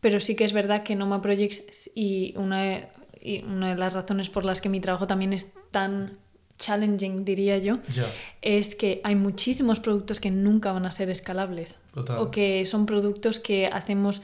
[0.00, 2.88] pero sí que es verdad que Noma Projects y una,
[3.22, 6.18] y una de las razones por las que mi trabajo también es tan
[6.58, 7.78] challenging, diría yo,
[8.42, 11.78] es que hay muchísimos productos que nunca van a ser escalables
[12.18, 14.20] o que son productos que hacemos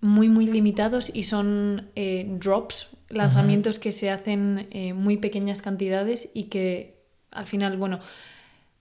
[0.00, 5.62] muy muy limitados y son eh, drops lanzamientos que se hacen en eh, muy pequeñas
[5.62, 6.96] cantidades y que
[7.30, 8.00] al final, bueno,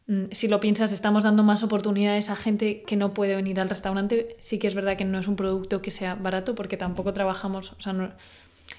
[0.07, 3.69] mm, si lo piensas, estamos dando más oportunidades a gente que no puede venir al
[3.69, 4.35] restaurante.
[4.39, 7.73] Sí que es verdad que no es un producto que sea barato porque tampoco trabajamos,
[7.73, 8.15] o sea,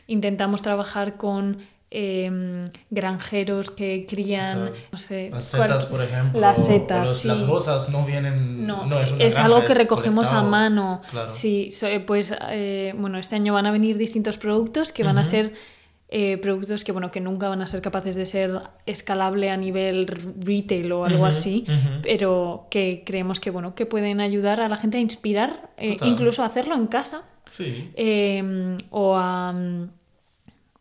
[0.06, 1.59] intentamos trabajar con
[1.90, 6.40] em, granjeros que crían, no sé, las setas, por ejemplo.
[6.40, 8.66] Las setas, Las rosas no vienen.
[8.66, 11.03] No, es, algo que recogemos a mano.
[11.29, 15.25] Sí, eh, pues eh, bueno, este año van a venir distintos productos que van a
[15.25, 15.53] ser
[16.09, 20.07] eh, productos que bueno que nunca van a ser capaces de ser escalable a nivel
[20.07, 21.66] retail o algo así,
[22.03, 26.46] pero que creemos que bueno que pueden ayudar a la gente a inspirar, incluso a
[26.46, 27.22] hacerlo en casa.
[27.49, 27.92] Sí.
[27.94, 29.55] Em, o a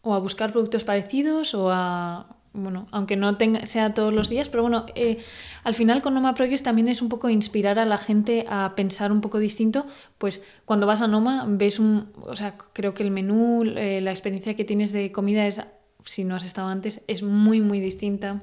[0.05, 4.49] o a buscar productos parecidos o a bueno, aunque no tenga, sea todos los días,
[4.49, 5.17] pero bueno, eh,
[5.63, 9.11] al final con Noma Projects también es un poco inspirar a la gente a pensar
[9.11, 9.85] un poco distinto,
[10.17, 14.11] pues cuando vas a Noma ves un, o sea, creo que el menú, eh, la
[14.11, 15.61] experiencia que tienes de comida es
[16.05, 18.39] si no has estado antes, es muy, muy distinta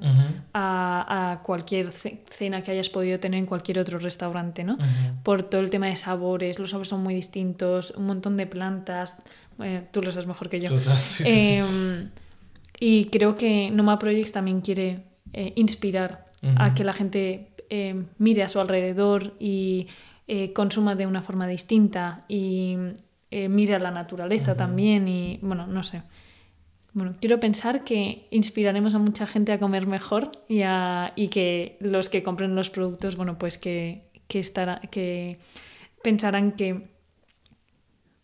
[0.52, 4.78] a, cualquier cena que hayas podido tener en cualquier otro restaurante, ¿no?
[5.22, 9.16] Por todo el tema de sabores, los sabores son muy distintos, un montón de plantas,
[9.90, 10.70] tú lo sabes mejor que yo.
[11.24, 12.10] Em,
[12.78, 18.42] y creo que Noma Projects también quiere eh, inspirar a que la gente em, mire
[18.42, 19.86] a su alrededor y
[20.26, 22.76] eh, consuma de una forma distinta y
[23.30, 26.02] eh, mire a la naturaleza también y, bueno, no sé.
[26.92, 30.62] Bueno, quiero pensar que inspiraremos a mucha gente a comer mejor y,
[31.16, 35.38] y que los que compren los productos, bueno, pues que, que, estará, que
[36.02, 36.91] pensarán que,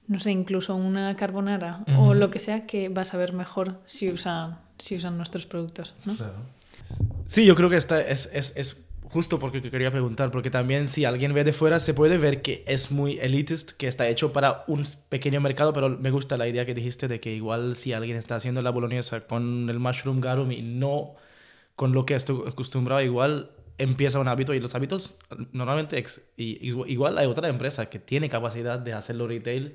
[0.09, 4.11] no sé, incluso una carbonara o lo que sea, que va a saber mejor si
[4.11, 6.15] usan, si usan nuestros productos, ¿no?
[7.27, 11.05] Sí, yo creo que esta es, es, es justo porque quería preguntar, porque también si
[11.05, 14.65] alguien ve de fuera se puede ver que es muy elitist, que está hecho para
[14.67, 18.17] un pequeño mercado, pero me gusta la idea que dijiste de que igual si alguien
[18.17, 21.15] está haciendo la boloñesa con el mushroom garum y no
[21.77, 25.19] con lo que estoy acostumbrado, igual empieza un hábito y los hábitos
[25.53, 26.05] normalmente
[26.37, 29.75] igual hay otra empresa que tiene capacidad de hacerlo retail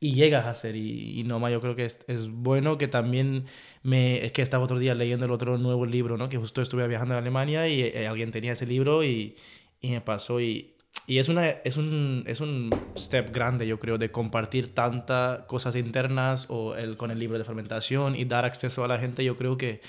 [0.00, 0.74] y llegas a hacer.
[0.74, 3.44] Y, y Noma yo creo que es, es, bueno que también
[3.82, 4.24] me...
[4.24, 6.28] Es que estaba otro día leyendo el otro nuevo libro, ¿no?
[6.30, 9.36] Que justo estuve viajando a Alemania y eh, alguien tenía ese libro y,
[9.80, 10.74] y me pasó y...
[11.06, 15.74] Y es, una, es, un, es un step grande, yo creo, de compartir tantas cosas
[15.76, 19.24] internas o el, con el libro de fermentación y dar acceso a la gente.
[19.24, 19.80] Yo creo que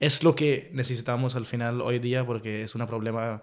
[0.00, 3.42] es lo que necesitamos al final hoy día porque es un problema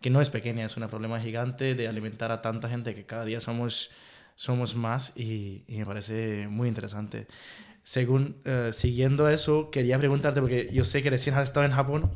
[0.00, 3.24] que no es pequeña, es un problema gigante de alimentar a tanta gente que cada
[3.24, 3.90] día somos
[4.36, 7.26] somos más y, me parece muy interesante.
[7.82, 12.10] Según, eh, siguiendo eso, quería preguntarte, porque yo sé que recién has estado en Japón,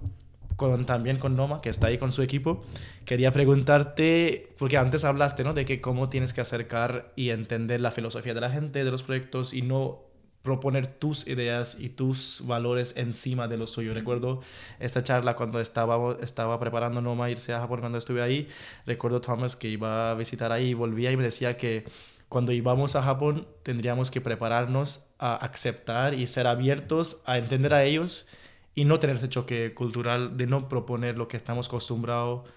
[0.57, 2.63] con, también con Noma, que está ahí con su equipo,
[3.07, 5.55] quería preguntarte, porque antes hablaste, ¿no?
[5.55, 9.03] De que cómo tienes que acercar y entender la filosofía de la gente, de los
[9.03, 10.10] proyectos y no
[10.43, 13.93] proponer tus ideas y tus valores encima de lo suyo.
[13.93, 14.41] Recuerdo
[14.79, 18.49] esta charla cuando estaba, estaba preparando Noma irse a Japón cuando estuve ahí.
[18.87, 21.85] Recuerdo Thomas que iba a visitar ahí y volvía y me decía que
[22.29, 27.85] cuando íbamos a Japón tendríamos que prepararnos a aceptar y ser abiertos a entender a
[27.85, 28.29] ellos
[28.75, 32.49] y no tener ese choque cultural de no proponer lo que estamos acostumbrados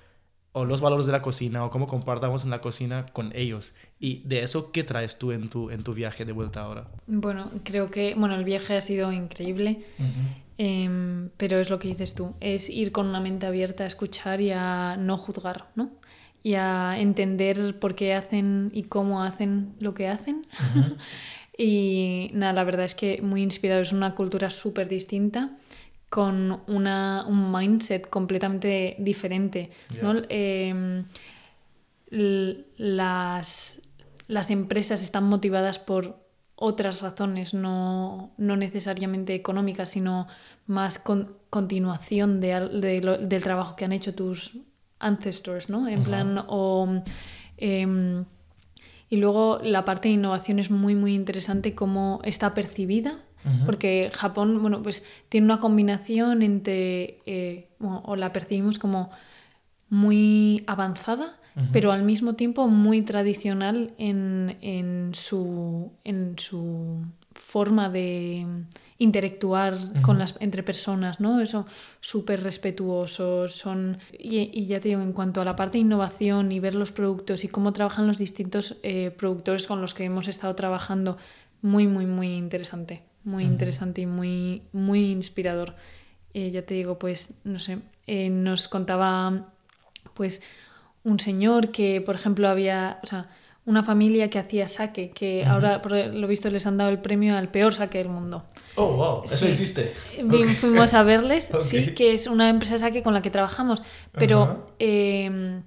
[0.54, 3.74] o los valores de la cocina o cómo compartamos en la cocina con ellos.
[4.00, 6.88] Y de eso, ¿qué traes tú en tu, en tu viaje de vuelta ahora?
[7.08, 9.84] Bueno, creo que bueno, el viaje ha sido increíble,
[10.60, 14.42] em, pero es lo que dices tú, es ir con una mente abierta a escuchar
[14.42, 15.90] y a no juzgar, ¿no?
[16.44, 20.44] Y a entender por qué hacen y cómo hacen lo que hacen.
[21.58, 25.58] y nada, la verdad es que muy inspirado, es una cultura súper distinta
[26.14, 29.72] con una, un mindset completamente diferente.
[30.00, 30.14] ¿no?
[30.30, 31.06] Em,
[32.78, 33.80] las,
[34.28, 36.24] las, empresas están motivadas por
[36.54, 40.28] otras razones, no, no necesariamente económicas, sino
[40.68, 44.56] más con, continuación de, del trabajo que han hecho tus
[45.00, 45.88] ancestors, ¿no?
[45.88, 47.02] En plan, o...
[47.58, 48.26] Em,
[49.10, 53.20] y luego la parte de innovación es muy, muy interesante cómo está percibida
[53.66, 59.12] porque Japón, bueno, pues tiene una combinación entre, eh, o la percibimos como
[59.90, 61.38] muy avanzada,
[61.72, 68.48] pero al mismo tiempo muy tradicional en, en, su, en su forma de
[68.98, 71.40] interactuar con las, entre personas, ¿no?
[71.40, 71.68] Eso,
[72.02, 74.00] súper respetuosos, son...
[74.18, 77.44] Y, ya te digo, en cuanto a la parte de innovación y ver los productos
[77.44, 81.18] y cómo trabajan los distintos eh, productores con los que hemos estado trabajando,
[81.62, 85.76] muy, muy, muy interesante muy interesante y muy, muy inspirador.
[86.34, 89.50] Eh, ya te digo, pues, no sé, eh, nos contaba,
[90.14, 90.42] pues,
[91.04, 93.30] un señor que, por ejemplo, había, o sea,
[93.66, 97.38] una familia que hacía saque, que ahora, por lo visto, les han dado el premio
[97.38, 98.44] al peor saque del mundo.
[98.76, 99.94] Oh, wow, eso existe.
[100.60, 103.82] Fuimos a verles, sí, que es una empresa de saque con la que trabajamos,
[104.12, 105.64] pero em,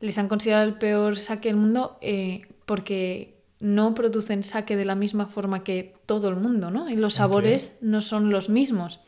[0.00, 4.94] les han considerado el peor saque del mundo eh, porque no producen saque de la
[4.94, 6.88] misma forma que todo el mundo, ¿no?
[6.88, 9.00] Y los sabores no son los mismos.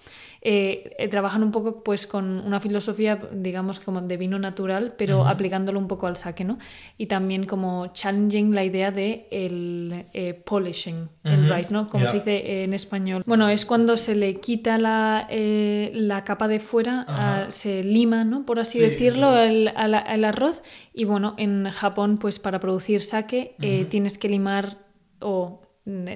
[0.45, 5.25] Eh, eh, trabajan un poco pues con una filosofía, digamos, como de vino natural, pero
[5.25, 6.59] aplicándolo un poco al saque, ¿no?
[6.99, 11.89] Y también como challenging la idea de el eh, polishing, el rice, ¿no?
[11.89, 13.23] Como se dice en español.
[13.25, 18.45] Bueno, es cuando se le quita la, la capa de fuera, se lima, ¿no?
[18.45, 20.65] Por así decirlo, el, arroz.
[20.93, 23.55] Y bueno, en Japón, pues para producir sake
[23.89, 24.79] tienes que limar
[25.21, 25.63] o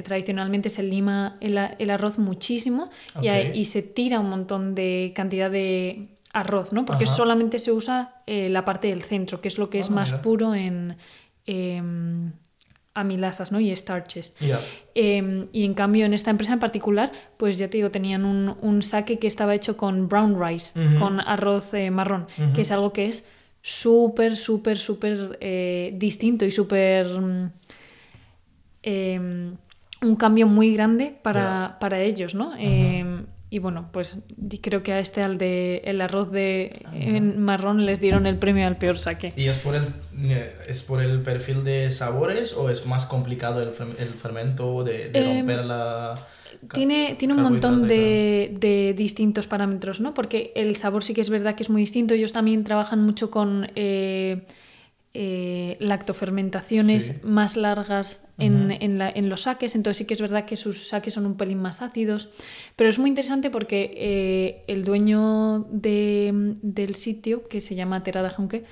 [0.04, 2.90] tradicionalmente se lima el, arroz muchísimo
[3.20, 6.84] y, se tira un montón de cantidad de arroz, ¿no?
[6.84, 9.94] Porque solamente se usa eh, la parte del centro, que es lo que es ah,
[9.94, 10.96] más puro en
[11.46, 12.32] em,
[12.94, 13.60] amilasas ¿no?
[13.60, 14.34] y starches.
[14.94, 18.56] Em, y en cambio en esta empresa en particular, pues ya te digo, tenían un,
[18.60, 22.92] un saque que estaba hecho con brown rice, con arroz eh, marrón, que es algo
[22.92, 23.24] que es
[23.62, 27.06] súper, súper, súper eh, distinto y súper...
[28.86, 29.56] Em,
[30.00, 32.52] un cambio muy grande para, para ellos, ¿no?
[33.48, 34.18] Y bueno, pues
[34.60, 36.84] creo que a este, al de el arroz de
[37.36, 39.32] marrón, les dieron el premio al peor saque.
[39.36, 39.84] ¿Y es por el,
[40.18, 43.68] eh, es por el perfil de sabores o es más complicado el,
[43.98, 46.26] el fermento de, em, romper la...
[46.72, 50.12] Tiene, tiene un montón de, de, distintos parámetros, ¿no?
[50.12, 52.14] Porque el sabor sí que es verdad que es muy distinto.
[52.14, 53.68] Ellos también trabajan mucho con...
[53.74, 54.44] Eh,
[55.18, 61.14] eh, lactofermentaciones más largas en, los saques, entonces sí que es verdad que sus saques
[61.14, 62.28] son un pelín más ácidos,
[62.76, 68.64] pero es muy interesante porque eh, el dueño del sitio, que se llama Terada Junque,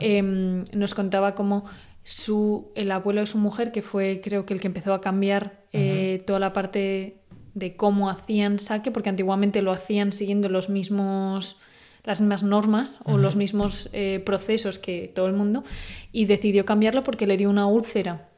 [0.00, 1.66] em, nos contaba cómo
[2.02, 5.60] su, el abuelo de su mujer, que fue creo que el que empezó a cambiar
[5.72, 7.18] eh, toda la parte
[7.54, 11.60] de cómo hacían saque, porque antiguamente lo hacían siguiendo los mismos
[12.04, 15.64] las mismas normas o los mismos eh, procesos que todo el mundo
[16.10, 18.28] y decidió cambiarlo porque le dio una úlcera.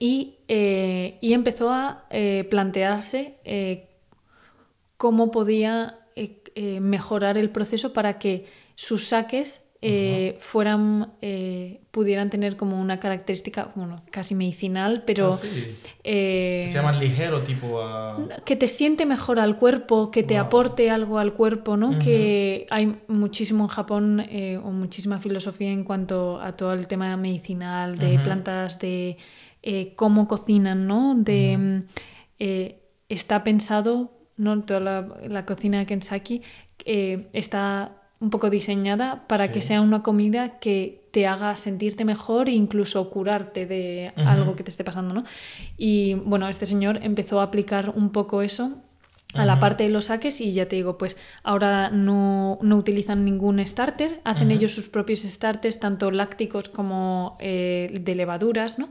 [0.00, 3.36] Y, eh, y, empezó a eh, plantearse
[4.96, 6.00] cómo podía
[6.80, 13.70] mejorar el proceso para que sus saques eh, fueran, eh, pudieran tener como una característica,
[13.76, 15.34] bueno, casi medicinal, pero...
[15.34, 15.46] Ah,
[16.02, 17.80] eh, que se llama ligero, tipo
[18.44, 21.96] Que te siente mejor al cuerpo, que te aporte algo al cuerpo, ¿no?
[22.00, 24.26] Que hay muchísimo en Japón
[24.64, 29.16] o muchísima filosofía en cuanto a todo el tema medicinal, de plantas, de
[29.94, 31.14] cómo cocinan, ¿no?
[31.14, 31.84] De...
[33.08, 34.60] está pensado, ¿no?
[34.64, 36.42] Toda la, la cocina de Kensaki
[36.84, 42.52] está un poco diseñada para que sea una comida que te haga sentirte mejor e
[42.52, 45.24] incluso curarte de algo que te esté pasando, ¿no?
[45.76, 48.82] Y bueno, este señor empezó a aplicar un poco eso
[49.34, 53.64] a la parte de los saques y ya te digo, pues ahora no, utilizan ningún
[53.64, 58.88] starter, hacen ellos sus propios starters, tanto lácticos como eh, de levaduras, ¿no?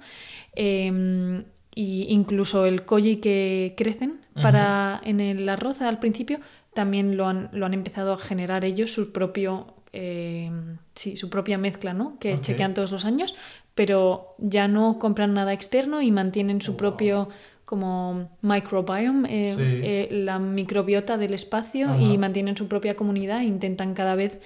[0.55, 1.43] Eh,
[1.77, 6.39] y incluso el koji que crecen para en el arroz al principio
[6.77, 10.51] también lo han, lo han empezado a generar ellos su propio eh,
[10.93, 12.19] sí, su propia mezcla, ¿no?
[12.19, 13.33] Que chequean todos los años,
[13.73, 17.29] pero ya no compran nada externo y mantienen su propio
[17.65, 23.95] como microbiome, eh, eh, la microbiota del espacio y mantienen su propia comunidad e intentan
[23.95, 24.39] cada vez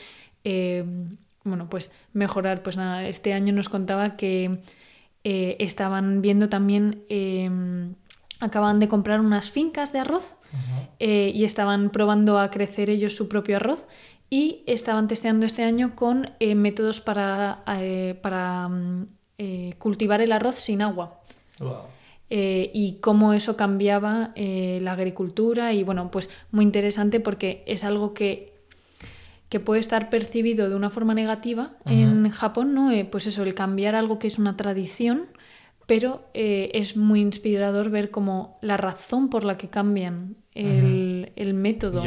[1.44, 2.64] bueno, pues mejorar.
[2.64, 4.60] Pues nada, este año nos contaba que
[5.24, 7.04] estaban viendo también
[8.42, 10.36] acaban de comprar unas fincas de arroz
[11.00, 13.86] eh, y estaban probando a crecer ellos su propio arroz
[14.30, 19.06] y estaban testeando este año con eh, métodos para, eh, para mm,
[19.78, 21.22] cultivar el arroz sin agua.
[22.30, 28.54] y cómo eso cambiaba la agricultura y bueno, pues muy interesante porque es algo que,
[29.50, 32.92] que puede estar percibido de una forma negativa en Japón, ¿no?
[33.10, 35.28] pues eso, el cambiar algo que es una tradición
[35.92, 42.02] pero eh, es muy inspirador ver como la razón por la que cambian el, método.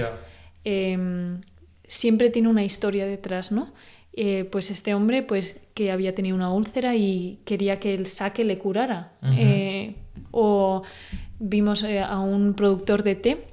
[0.65, 1.43] Em,
[1.87, 3.75] siempre tiene una historia detrás, ¿no?
[4.15, 8.43] Eh, pues este hombre pues que había tenido una úlcera y quería que el saque
[8.43, 9.13] le curara.
[9.23, 9.97] Eh,
[10.31, 10.83] o
[11.39, 13.45] vimos a un productor de té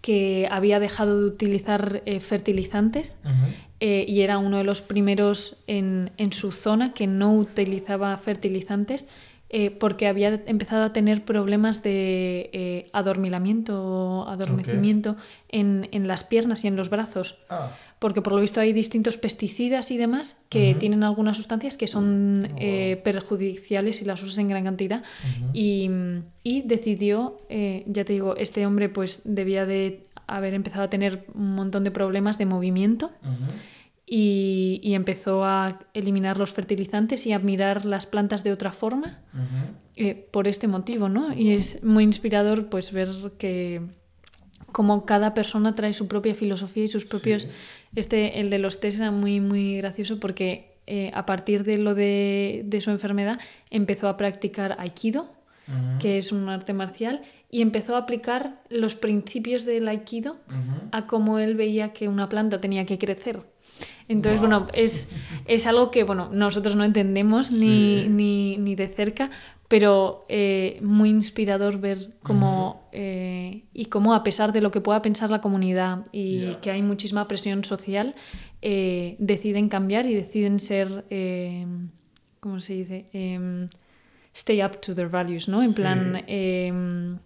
[0.00, 3.18] que había dejado de utilizar fertilizantes
[3.78, 9.06] y era uno de los primeros en, en, su zona que no utilizaba fertilizantes
[9.52, 15.16] eh, porque había empezado a tener problemas de eh, adormilamiento, adormecimiento
[15.48, 17.36] en, en, las piernas y en los brazos.
[17.48, 17.76] Ah.
[17.98, 22.48] Porque por lo visto hay distintos pesticidas y demás que tienen algunas sustancias que son
[22.58, 25.02] eh, perjudiciales si las usas en gran cantidad.
[25.52, 25.90] y,
[26.44, 31.56] y, decidió, ya te digo, este hombre pues debía de haber empezado a tener un
[31.56, 33.10] montón de problemas de movimiento
[34.12, 39.20] y, empezó a eliminar los fertilizantes y a mirar las plantas de otra forma
[39.94, 41.32] eh, por este motivo, ¿no?
[41.32, 43.08] Y es muy inspirador pues ver
[43.38, 43.82] que
[44.72, 47.46] como cada persona trae su propia filosofía y sus propios...
[47.94, 51.94] Este, el de los test era muy, muy gracioso porque eh, a partir de lo
[51.94, 53.40] de, de, su enfermedad
[53.70, 55.28] empezó a practicar aikido,
[56.00, 60.36] que es un arte marcial, y empezó a aplicar los principios del aikido
[60.90, 63.38] a cómo él veía que una planta tenía que crecer.
[64.08, 65.08] Entonces, bueno, es,
[65.46, 69.30] es, algo que bueno, nosotros no entendemos ni, ni, ni, de cerca,
[69.68, 75.00] pero eh, muy inspirador ver cómo eh, y cómo a pesar de lo que pueda
[75.00, 78.16] pensar la comunidad y que hay muchísima presión social,
[78.62, 81.04] eh, deciden cambiar y deciden ser,
[82.40, 83.06] ¿cómo se dice?
[83.12, 83.68] Em,
[84.34, 85.62] stay up to their values, ¿no?
[85.62, 87.20] En plan...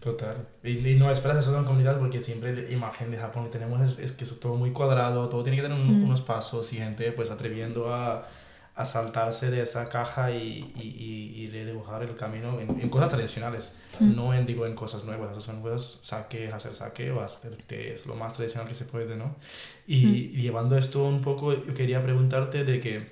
[0.00, 0.48] Total.
[0.64, 3.98] Y, no esperas eso de una comunidad porque siempre la imagen de Japón que tenemos
[3.98, 7.30] es, que es todo muy cuadrado, todo tiene que tener unos pasos y gente pues
[7.30, 8.26] atreviendo a,
[8.74, 13.10] a saltarse de esa caja y, y, y, de dibujar el camino en, en cosas
[13.10, 15.36] tradicionales, no en, digo, en cosas nuevas.
[15.36, 18.86] O son cosas, saque, hacer saque o hacer té, es lo más tradicional que se
[18.86, 19.36] puede, ¿no?
[19.86, 23.08] Y, llevando esto un poco, yo quería preguntarte de que,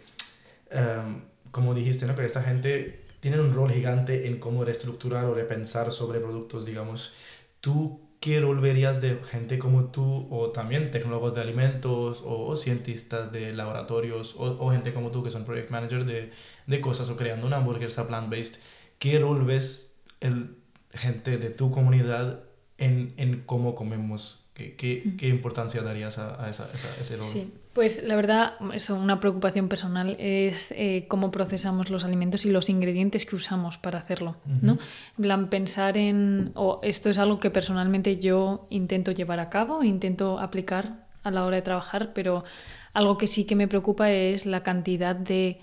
[0.70, 1.20] em,
[1.50, 2.16] como dijiste, ¿no?
[2.16, 7.14] Que esta gente tienen un rol gigante en cómo reestructurar o repensar sobre productos, digamos.
[7.60, 13.32] ¿Tú qué rol verías de gente como tú o también tecnólogos de alimentos o, cientistas
[13.32, 16.32] de laboratorios o, gente como tú que son project manager de,
[16.66, 18.60] de cosas o creando una hamburguesa plant-based?
[18.98, 20.56] ¿Qué rol ves el
[20.92, 22.44] gente de tu comunidad
[22.78, 26.68] en, en cómo comemos ¿Qué, qué, importancia darías a, esa,
[27.00, 27.26] ese rol?
[27.26, 32.50] Sí, pues la verdad, eso, una preocupación personal es eh, cómo procesamos los alimentos y
[32.50, 34.78] los ingredientes que usamos para hacerlo, ¿no?
[35.16, 39.84] En plan, pensar en, o esto es algo que personalmente yo intento llevar a cabo,
[39.84, 42.42] intento aplicar a la hora de trabajar, pero
[42.94, 45.60] algo que sí que me preocupa es la cantidad de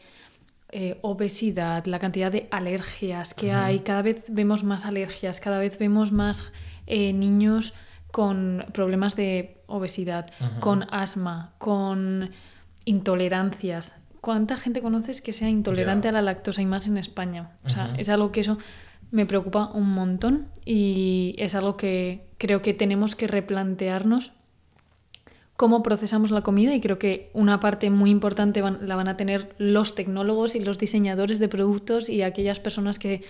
[0.72, 3.80] eh, obesidad, la cantidad de alergias que hay.
[3.80, 6.49] Cada vez vemos más alergias, cada vez vemos más
[6.88, 7.74] eh, niños
[8.16, 12.30] con problemas de obesidad, con asma, con
[12.86, 13.93] intolerancias.
[14.22, 17.49] ¿Cuánta gente conoces que sea intolerante a la lactosa y más en España?
[17.66, 18.57] O sea, es algo que eso
[19.11, 24.32] me preocupa un montón y es algo que creo que tenemos que replantearnos
[25.57, 29.53] cómo procesamos la comida y creo que una parte muy importante la van a tener
[29.57, 33.24] los tecnólogos y los diseñadores de productos y aquellas personas que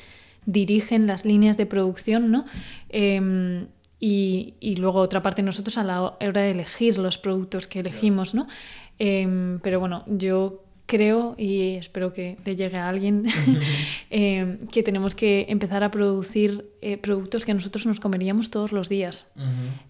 [0.46, 2.46] dirigen las líneas de producción, ¿no?
[2.90, 3.66] Em,
[4.00, 8.48] y, luego otra parte nosotros a la hora de elegir los productos que elegimos, ¿no?
[9.00, 13.26] Em, pero bueno, yo creo y espero que le llegue a alguien
[14.10, 18.90] em, que tenemos que empezar a producir eh, productos que nosotros nos comeríamos todos los
[18.90, 19.26] días.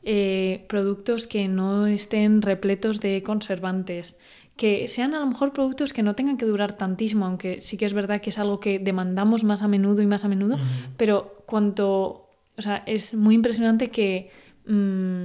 [0.03, 4.17] Eh, productos que no estén repletos de conservantes,
[4.55, 7.85] que sean a lo mejor productos que no tengan que durar tantísimo, aunque sí que
[7.85, 10.57] es verdad que es algo que demandamos más a menudo y más a menudo,
[10.95, 12.24] pero cuanto
[12.57, 14.31] o sea, es muy impresionante que,
[14.67, 15.23] mm,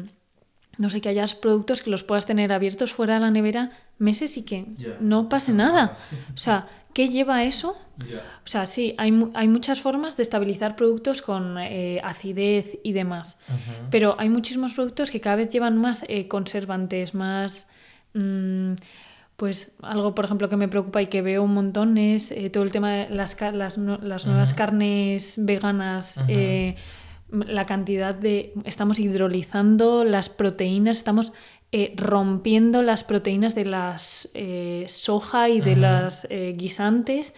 [0.78, 4.36] no sé, que hayas productos que los puedas tener abiertos fuera de la nevera meses
[4.36, 4.66] y que
[5.00, 5.98] no pase nada.
[6.34, 7.76] O sea, ¿qué lleva eso?
[8.44, 13.38] O sea, sí, hay, hay, muchas formas de estabilizar productos con eh, acidez y demás,
[13.90, 17.66] pero hay muchísimos productos que cada vez llevan más eh, conservantes, más...
[18.14, 18.74] Mm,
[19.36, 22.62] pues algo, por ejemplo, que me preocupa y que veo un montón es eh, todo
[22.62, 26.20] el tema de las, las, las nuevas carnes veganas
[27.32, 28.52] la cantidad de...
[28.64, 31.32] Estamos hidrolizando las proteínas, estamos
[31.72, 37.32] eh, rompiendo las proteínas de las eh, soja y de las eh, guisantes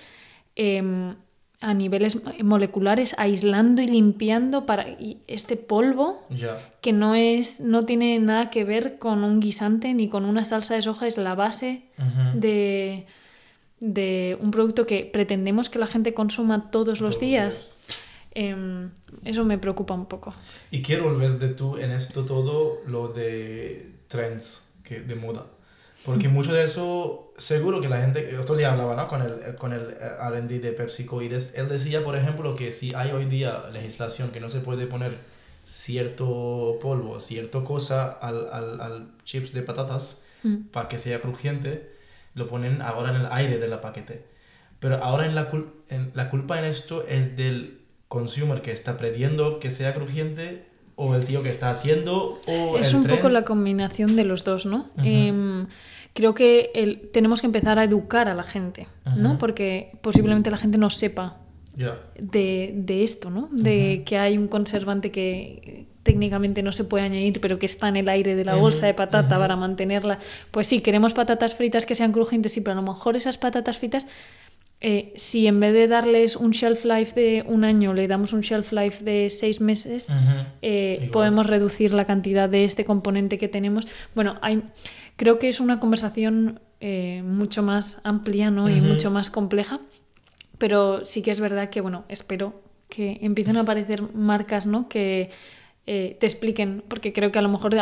[0.56, 1.16] em,
[1.60, 4.86] a niveles moleculares, aislando y limpiando para
[5.26, 6.26] este polvo
[6.80, 10.76] que no es no tiene nada que ver con un guisante ni con una salsa
[10.76, 11.82] de soja, es la base
[12.34, 13.04] de,
[13.80, 17.76] de un producto que pretendemos que la gente consuma todos los días.
[18.34, 18.90] Em,
[19.24, 20.32] eso me preocupa un poco.
[20.70, 25.46] ¿Y qué rol ves de tú en esto todo, lo de trends que, de moda?
[26.04, 29.08] Porque mucho de eso, seguro que la gente, otro día hablaba ¿no?
[29.08, 32.94] con el, con el eh, RD de PepsiCo y él decía, por ejemplo, que si
[32.94, 35.16] hay hoy día legislación que no se puede poner
[35.66, 40.68] cierto polvo, cierta cosa al, al, al chips de patatas mm.
[40.72, 41.92] para que sea crujiente,
[42.34, 44.24] lo ponen ahora en el aire de la paquete.
[44.80, 45.48] Pero ahora en la,
[45.90, 47.81] en, la culpa en esto es del
[48.12, 52.92] consumer que está pidiendo que sea crujiente o el tío que está haciendo o es
[52.92, 55.66] un poco la combinación de los dos no em,
[56.12, 58.86] creo que el, tenemos que empezar a educar a la gente
[59.16, 61.38] no porque posiblemente la gente no sepa
[61.74, 67.40] de, de, esto no de que hay un conservante que técnicamente no se puede añadir,
[67.40, 70.18] pero que está en el aire de la bolsa de patata para mantenerla.
[70.50, 73.78] Pues sí, queremos patatas fritas que sean crujientes, sí, pero a lo mejor esas patatas
[73.78, 74.08] fritas
[74.84, 78.40] eh, si en vez de darles un shelf life de un año, le damos un
[78.40, 80.08] shelf life de seis meses,
[80.60, 83.86] eh, podemos reducir la cantidad de este componente que tenemos.
[84.16, 84.64] Bueno, hay,
[85.14, 88.68] creo que es una conversación eh, mucho más amplia ¿no?
[88.68, 89.78] y mucho más compleja,
[90.58, 94.88] pero sí que es verdad que, bueno, espero que empiecen a aparecer marcas ¿no?
[94.88, 95.30] que
[95.84, 97.76] te expliquen, porque creo que a lo mejor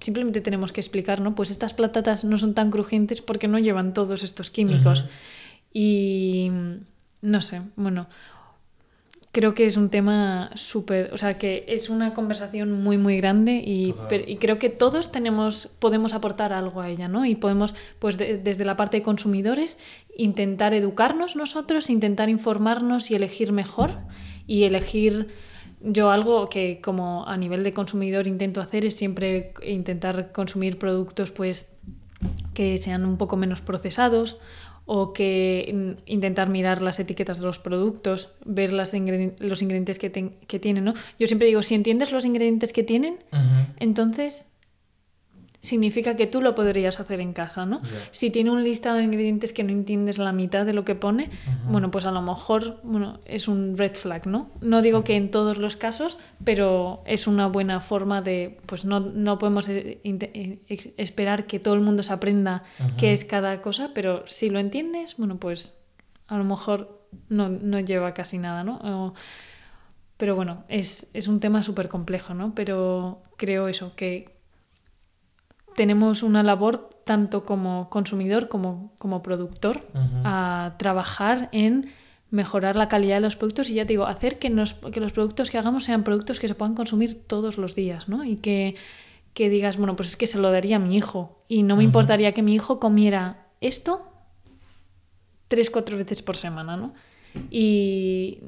[0.00, 1.34] simplemente tenemos que explicar, ¿no?
[1.34, 5.06] Pues estas patatas no son tan crujientes porque no llevan todos estos químicos.
[5.72, 6.50] Y,
[7.22, 8.08] no sé, bueno,
[9.32, 13.62] creo que es un tema súper, o sea, que es una conversación muy, muy grande
[13.64, 13.94] y,
[14.26, 17.24] y, creo que todos tenemos, podemos aportar algo a ella, ¿no?
[17.24, 19.78] Y podemos, pues desde la parte de consumidores,
[20.16, 23.96] intentar educarnos nosotros, intentar informarnos y elegir mejor
[24.46, 25.28] y elegir...
[25.84, 31.32] Yo algo que como a nivel de consumidor intento hacer es siempre intentar consumir productos
[31.32, 31.72] pues
[32.54, 34.38] que sean un poco menos procesados
[34.84, 38.94] o que intentar mirar las etiquetas de los productos, ver las
[39.38, 40.10] los ingredientes que,
[40.46, 40.94] que, tienen, ¿no?
[41.18, 43.18] Yo siempre digo, si entiendes los ingredientes que tienen,
[43.78, 44.44] entonces
[45.62, 47.80] significa que tú lo podrías hacer en casa, ¿no?
[48.10, 51.30] Si tiene un listado de ingredientes que no entiendes la mitad de lo que pone,
[51.68, 54.50] bueno, pues a lo mejor bueno, es un red flag, ¿no?
[54.60, 58.98] No digo que en todos los casos, pero es una buena forma de, pues no,
[58.98, 62.64] no podemos eh, eh, esperar que todo el mundo se aprenda
[62.98, 65.74] qué es cada cosa, pero si lo entiendes, bueno, pues
[66.26, 69.14] a lo mejor no, no lleva casi nada, ¿no?
[70.16, 72.54] pero bueno, es, es un tema súper complejo, ¿no?
[72.54, 74.31] Pero creo eso, que
[75.74, 79.80] tenemos una labor tanto como consumidor como como productor
[80.24, 81.90] a trabajar en
[82.32, 85.12] mejorar la calidad de los productos y ya te digo, hacer que, nos, que los
[85.12, 88.24] productos que hagamos sean productos que se puedan consumir todos los días, ¿no?
[88.24, 88.74] Y que,
[89.34, 91.84] que digas, bueno, pues es que se lo daría a mi hijo y no me
[91.84, 94.08] importaría que mi hijo comiera esto
[95.48, 96.94] tres, cuatro veces por semana, ¿no?
[97.50, 98.38] Y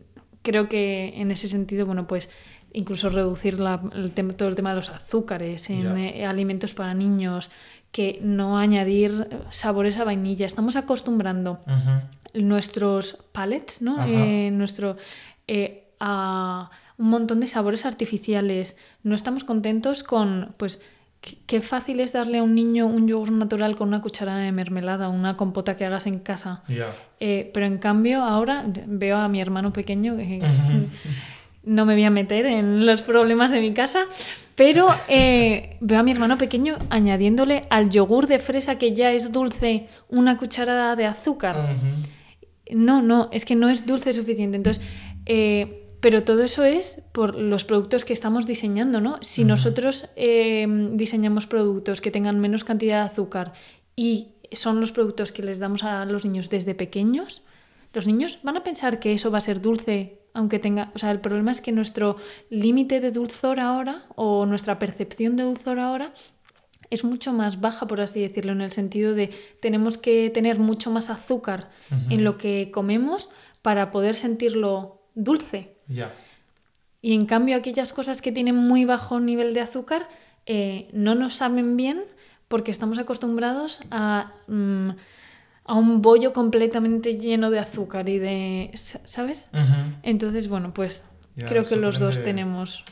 [0.40, 2.30] creo que en ese sentido, bueno, pues
[2.74, 3.58] incluso reducir
[3.94, 7.50] el tema, todo el tema de los azúcares en eh, alimentos para niños,
[7.92, 10.44] que no añadir sabores a vainilla.
[10.44, 11.60] Estamos acostumbrando
[12.34, 14.04] nuestros palettes, ¿no?
[14.04, 14.96] Eh, nuestro,
[15.46, 18.76] eh, a un montón de sabores artificiales.
[19.04, 20.80] No estamos contentos con, pues,
[21.46, 25.08] qué fácil es darle a un niño un yogur natural con una cucharada de mermelada,
[25.08, 26.64] una compota que hagas en casa.
[27.20, 30.16] pero en cambio ahora veo a mi hermano pequeño
[31.64, 34.06] no me voy a meter en los problemas de mi casa,
[34.54, 39.32] pero eh, veo a mi hermano pequeño añadiéndole al yogur de fresa que ya es
[39.32, 41.76] dulce una cucharada de azúcar.
[42.70, 44.56] No, no, es que no es dulce suficiente.
[44.56, 44.84] Entonces,
[45.26, 49.18] eh, pero todo eso es por los productos que estamos diseñando, ¿no?
[49.22, 53.54] Si nosotros eh, diseñamos productos que tengan menos cantidad de azúcar
[53.96, 57.42] y son los productos que les damos a los niños desde pequeños,
[57.92, 61.12] los niños van a pensar que eso va a ser dulce aunque tenga, o sea,
[61.12, 62.16] el problema es que nuestro
[62.50, 66.12] límite de dulzor ahora o nuestra percepción de dulzor ahora
[66.90, 69.30] es mucho más baja, por así decirlo, en el sentido de
[69.60, 71.70] tenemos que tener mucho más azúcar
[72.10, 73.30] en lo que comemos
[73.62, 75.76] para poder sentirlo dulce.
[77.00, 80.08] Y en cambio aquellas cosas que tienen muy bajo nivel de azúcar
[80.46, 82.02] eh, no nos saben bien
[82.48, 84.32] porque estamos acostumbrados a...
[84.48, 84.90] Mm,
[85.64, 88.70] a un bollo completamente lleno de azúcar y de...
[89.04, 89.48] ¿Sabes?
[90.02, 91.04] Entonces, bueno, pues
[91.36, 92.84] creo que los dos tenemos...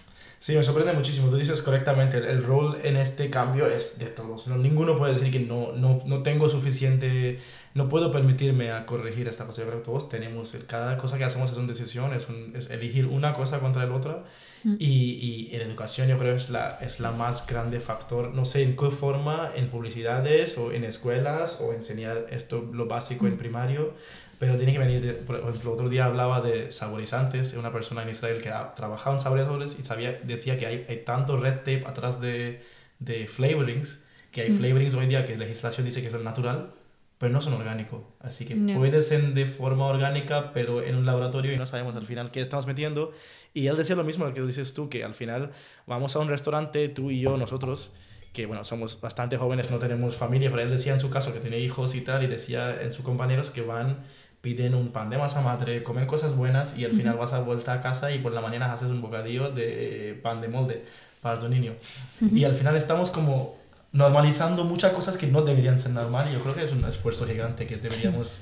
[0.43, 1.31] Sí, me sorprende muchísimo.
[1.31, 4.49] Tú dices correctamente, el, rol en este cambio es de todos.
[4.49, 7.39] No, ninguno puede decir que no, no, no tengo suficiente,
[7.75, 9.63] no puedo permitirme a corregir esta cosa.
[9.65, 13.35] Pero todos tenemos, cada cosa que hacemos es una decisión, es, un, es elegir una
[13.35, 14.25] cosa contra el otra.
[14.65, 14.75] Mm.
[14.81, 18.45] Y, y en educación yo creo que es la, es la más grande factor, no
[18.45, 23.35] sé en qué forma, en publicidades o en escuelas o enseñar esto, lo básico en
[23.35, 23.39] mm.
[23.39, 23.95] primario,
[24.43, 28.41] pero tiene que venir, por ejemplo, otro día hablaba de saborizantes, una persona en Israel
[28.41, 32.21] que ha trabajado en saborizantes y sabía, decía que hay, hay tanto red tape atrás
[32.21, 32.61] de,
[32.99, 34.57] de flavorings, que hay mm.
[34.57, 36.71] flavorings hoy día que la legislación dice que son natural,
[37.19, 38.01] pero no son orgánicos.
[38.19, 42.07] Así que puede ser de forma orgánica, pero en un laboratorio y no sabemos al
[42.07, 43.13] final qué estamos metiendo.
[43.55, 45.53] Y él decía lo mismo que dices tú, que al final
[45.87, 47.93] vamos a un restaurante, tú y yo, nosotros,
[48.33, 51.39] que bueno, somos bastante jóvenes, no tenemos familia, pero él decía en su caso que
[51.39, 53.99] tiene hijos y tal, y decía en sus compañeros que van,
[54.43, 57.73] piden un pan de masa madre, comen cosas buenas y al final vas a vuelta
[57.73, 60.85] a casa y por la mañana haces un bocadillo de pan de molde
[61.23, 61.75] para tu niño.
[62.21, 63.55] Y al final estamos como
[63.93, 67.27] normalizando muchas cosas que no deberían ser normal y yo creo que es un esfuerzo
[67.27, 68.41] gigante que deberíamos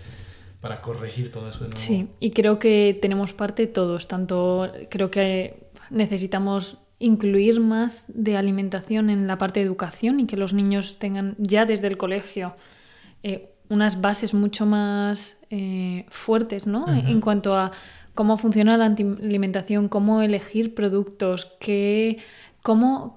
[0.63, 1.77] para corregir todo eso de nuevo.
[1.77, 9.11] Sí, y creo que tenemos parte todos, tanto creo que necesitamos incluir más de alimentación
[9.11, 12.55] en la parte de educación y que los niños tengan ya desde el colegio
[13.23, 16.87] eh, unas bases mucho más eh, fuertes ¿no?
[16.89, 17.71] en cuanto a
[18.15, 22.19] cómo funciona la alimentación, cómo elegir productos, qué,
[22.63, 23.17] cómo,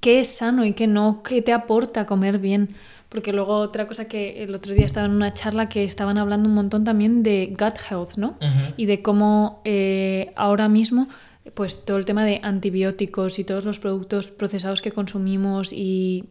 [0.00, 2.68] qué es sano y qué no, qué te aporta comer bien.
[3.08, 6.48] Porque luego otra cosa que el otro día estaba en una charla que estaban hablando
[6.48, 8.36] un montón también de gut health, ¿no?
[8.76, 11.08] Y de cómo eh, ahora mismo,
[11.54, 16.24] pues todo el tema de antibióticos y todos los productos procesados que consumimos y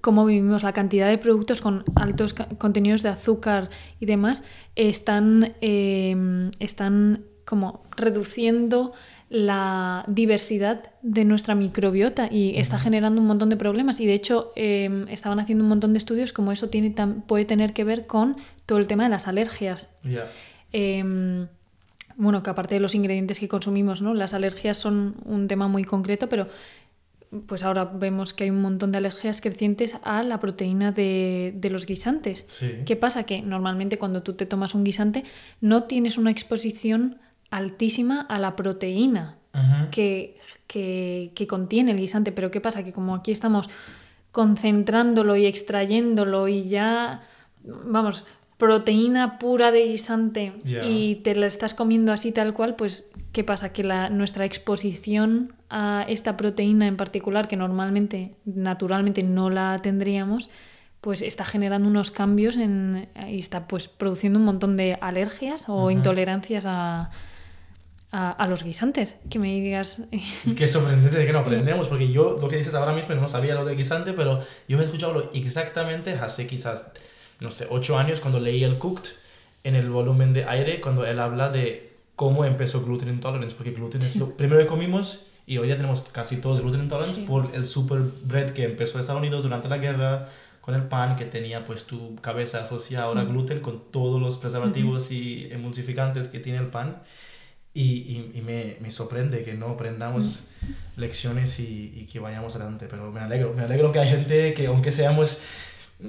[0.00, 4.44] cómo vivimos, la cantidad de productos con altos contenidos de azúcar y demás
[4.76, 8.92] están, em, están como reduciendo
[9.30, 14.00] la diversidad de nuestra microbiota y está generando un montón de problemas.
[14.00, 16.92] Y de hecho, em, estaban haciendo un montón de estudios como eso tiene,
[17.28, 18.36] puede tener que ver con
[18.66, 19.88] todo el tema de las alergias.
[20.72, 21.46] Em,
[22.16, 24.14] bueno, que aparte de los ingredientes que consumimos, ¿no?
[24.14, 26.48] Las alergias son un tema muy concreto, pero
[27.46, 31.86] pues ahora vemos que hay un montón de alergias crecientes a la proteína de, los
[31.86, 32.48] guisantes.
[32.84, 33.22] ¿Qué pasa?
[33.22, 35.24] Que normalmente cuando tú te tomas un guisante
[35.60, 37.18] no tienes una exposición
[37.50, 39.36] altísima a la proteína
[39.92, 42.32] que, que, contiene el guisante.
[42.32, 42.82] Pero ¿qué pasa?
[42.82, 43.68] Que como aquí estamos
[44.32, 47.22] concentrándolo y extrayéndolo y ya,
[47.62, 48.24] vamos,
[48.58, 53.72] proteína pura de guisante y te la estás comiendo así tal cual, pues ¿qué pasa?
[53.72, 60.50] Que la, nuestra exposición a esta proteína en particular, que normalmente, naturalmente no la tendríamos,
[61.00, 65.90] pues está generando unos cambios en, y está pues produciendo un montón de alergias o
[65.90, 67.10] intolerancias a,
[68.10, 69.16] a, los guisantes.
[69.30, 70.02] Que me digas.
[70.56, 73.54] Qué sorprendente de que no aprendemos, porque yo lo que dices ahora mismo no sabía
[73.54, 76.90] lo de guisante, pero yo he escuchado exactamente hace quizás,
[77.40, 79.10] no sé, ocho años cuando leí el Cooked
[79.64, 84.02] en el volumen de aire, cuando él habla de cómo empezó gluten intolerance, porque gluten
[84.02, 87.66] es lo primero que comimos y hoy ya tenemos casi todos gluten intolerance por el
[87.66, 90.28] super bread que empezó en Estados Unidos durante la guerra
[90.60, 93.28] con el pan que tenía pues tu cabeza asociada ahora mm.
[93.30, 97.02] gluten con todos los preservativos y emulsificantes que tiene el pan
[97.74, 101.00] y, y, me, me, sorprende que no aprendamos mm.
[101.00, 104.68] lecciones y, y, que vayamos adelante pero me alegro me alegro que hay gente que
[104.68, 105.40] aunque seamos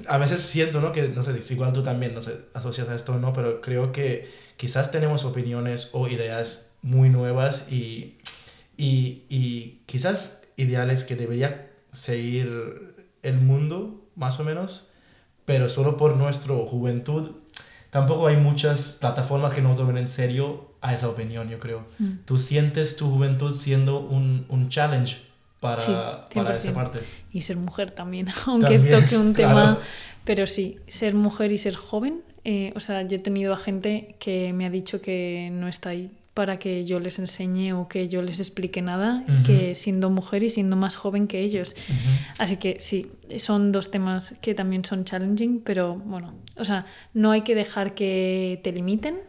[0.06, 3.18] a veces siento no que no sé igual tú también no sé asocias a esto
[3.18, 8.18] no pero creo que quizás tenemos opiniones o ideas muy nuevas y
[8.76, 14.92] y, y quizás ideales que debería seguir el mundo, más o menos,
[15.44, 17.32] pero solo por nuestra juventud.
[17.90, 21.84] Tampoco hay muchas plataformas que nos tomen en serio a esa opinión, yo creo.
[21.98, 22.24] Mm.
[22.24, 25.18] Tú sientes tu juventud siendo un, un challenge
[25.60, 27.00] para, para esa parte.
[27.32, 29.78] Y ser mujer también, aunque toque un tema.
[30.24, 32.22] Pero sí, ser mujer y ser joven.
[32.44, 35.90] Eh, o sea, yo he tenido a gente que me ha dicho que no está
[35.90, 40.42] ahí para que yo les enseñe o que yo les explique nada, que siendo mujer
[40.42, 41.76] y siendo más joven que ellos.
[42.38, 47.32] Así que sí, son dos temas que también son challenging, pero bueno, o sea, no
[47.32, 49.20] hay que dejar que te limiten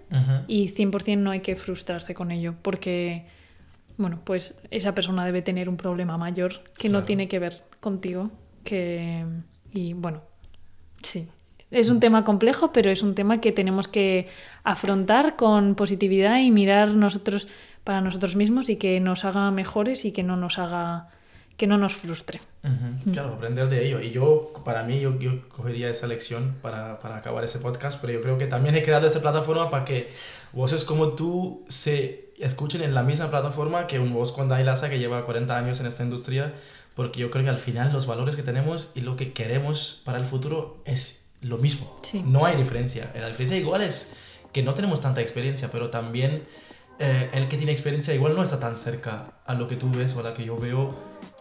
[0.48, 3.26] y 100% no hay que frustrarse con ello, porque,
[3.98, 8.32] bueno, pues esa persona debe tener un problema mayor que no tiene que ver contigo,
[8.64, 9.26] que...
[9.74, 10.22] Y bueno,
[11.02, 11.28] sí,
[11.74, 14.28] es un tema complejo, pero es un tema que tenemos que
[14.64, 17.48] afrontar con positividad y mirar nosotros
[17.84, 21.10] para nosotros mismos y que nos haga mejores y que no nos haga
[21.58, 22.42] que no nos frustre.
[22.64, 23.12] Mm.
[23.12, 24.02] Claro, aprender de ello.
[24.02, 28.14] Y yo, para mí, yo, yo cogería esa lección para, para, acabar ese podcast, pero
[28.14, 30.10] yo creo que también he creado esta plataforma para que
[30.52, 34.98] voces como tú se escuchen en la misma plataforma que un voz con Dailasa que
[34.98, 36.54] lleva 40 años en esta industria,
[36.96, 40.18] porque yo creo que al final los valores que tenemos y lo que queremos para
[40.18, 42.00] el futuro es lo mismo.
[42.26, 43.12] No hay diferencia.
[43.16, 44.12] La diferencia igual es
[44.52, 46.44] que no tenemos tanta experiencia, pero también
[47.00, 50.16] eh, el que tiene experiencia igual no está tan cerca a lo que tú ves
[50.16, 50.94] o a lo que yo veo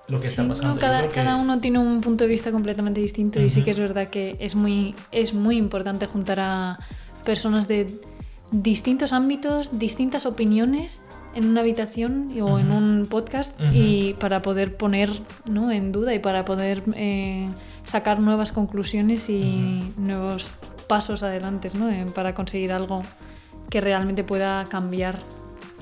[0.08, 0.80] lo que está pasando.
[0.80, 4.08] cada, cada, uno tiene un punto de vista completamente distinto y sí que es verdad
[4.08, 6.78] que es muy, es muy importante juntar a
[7.24, 8.00] personas de
[8.50, 11.02] distintos ámbitos, distintas opiniones
[11.34, 15.10] en una habitación o en un podcast y para poder poner
[15.46, 15.70] ¿no?
[15.70, 16.82] en duda y para poder...
[16.94, 17.48] Eh,
[17.84, 20.50] sacar nuevas conclusiones y nuevos
[20.88, 21.88] pasos adelante ¿no?
[22.12, 23.02] para conseguir algo
[23.70, 25.18] que realmente pueda cambiar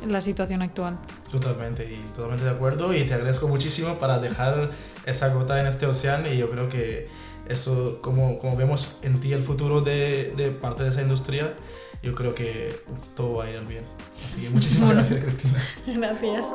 [0.08, 0.98] la situación actual.
[1.30, 4.70] Totalmente, y totalmente de acuerdo y te agradezco muchísimo para dejar
[5.04, 7.08] esa gota en este océano y yo creo que
[7.48, 11.54] eso, como, como vemos en ti el futuro de, de parte de esa industria,
[12.02, 12.74] yo creo que
[13.14, 13.84] todo va a ir bien.
[14.24, 15.62] Así que muchísimas gracias, Cristina.
[15.86, 16.46] Gracias.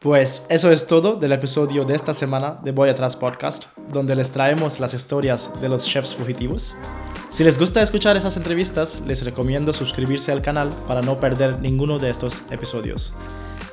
[0.00, 4.30] Pues eso es todo del episodio de esta semana de Voy Atrás Podcast, donde les
[4.30, 6.74] traemos las historias de los chefs fugitivos.
[7.30, 11.98] Si les gusta escuchar esas entrevistas, les recomiendo suscribirse al canal para no perder ninguno
[11.98, 13.14] de estos episodios.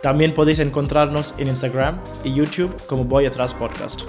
[0.02, 4.04] También podéis encontrarnos en Instagram y YouTube como Voy Atrás Podcast.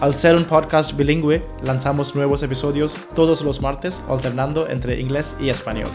[0.00, 5.48] Al ser un podcast bilingüe, lanzamos nuevos episodios todos los martes, alternando entre inglés y
[5.48, 5.88] español.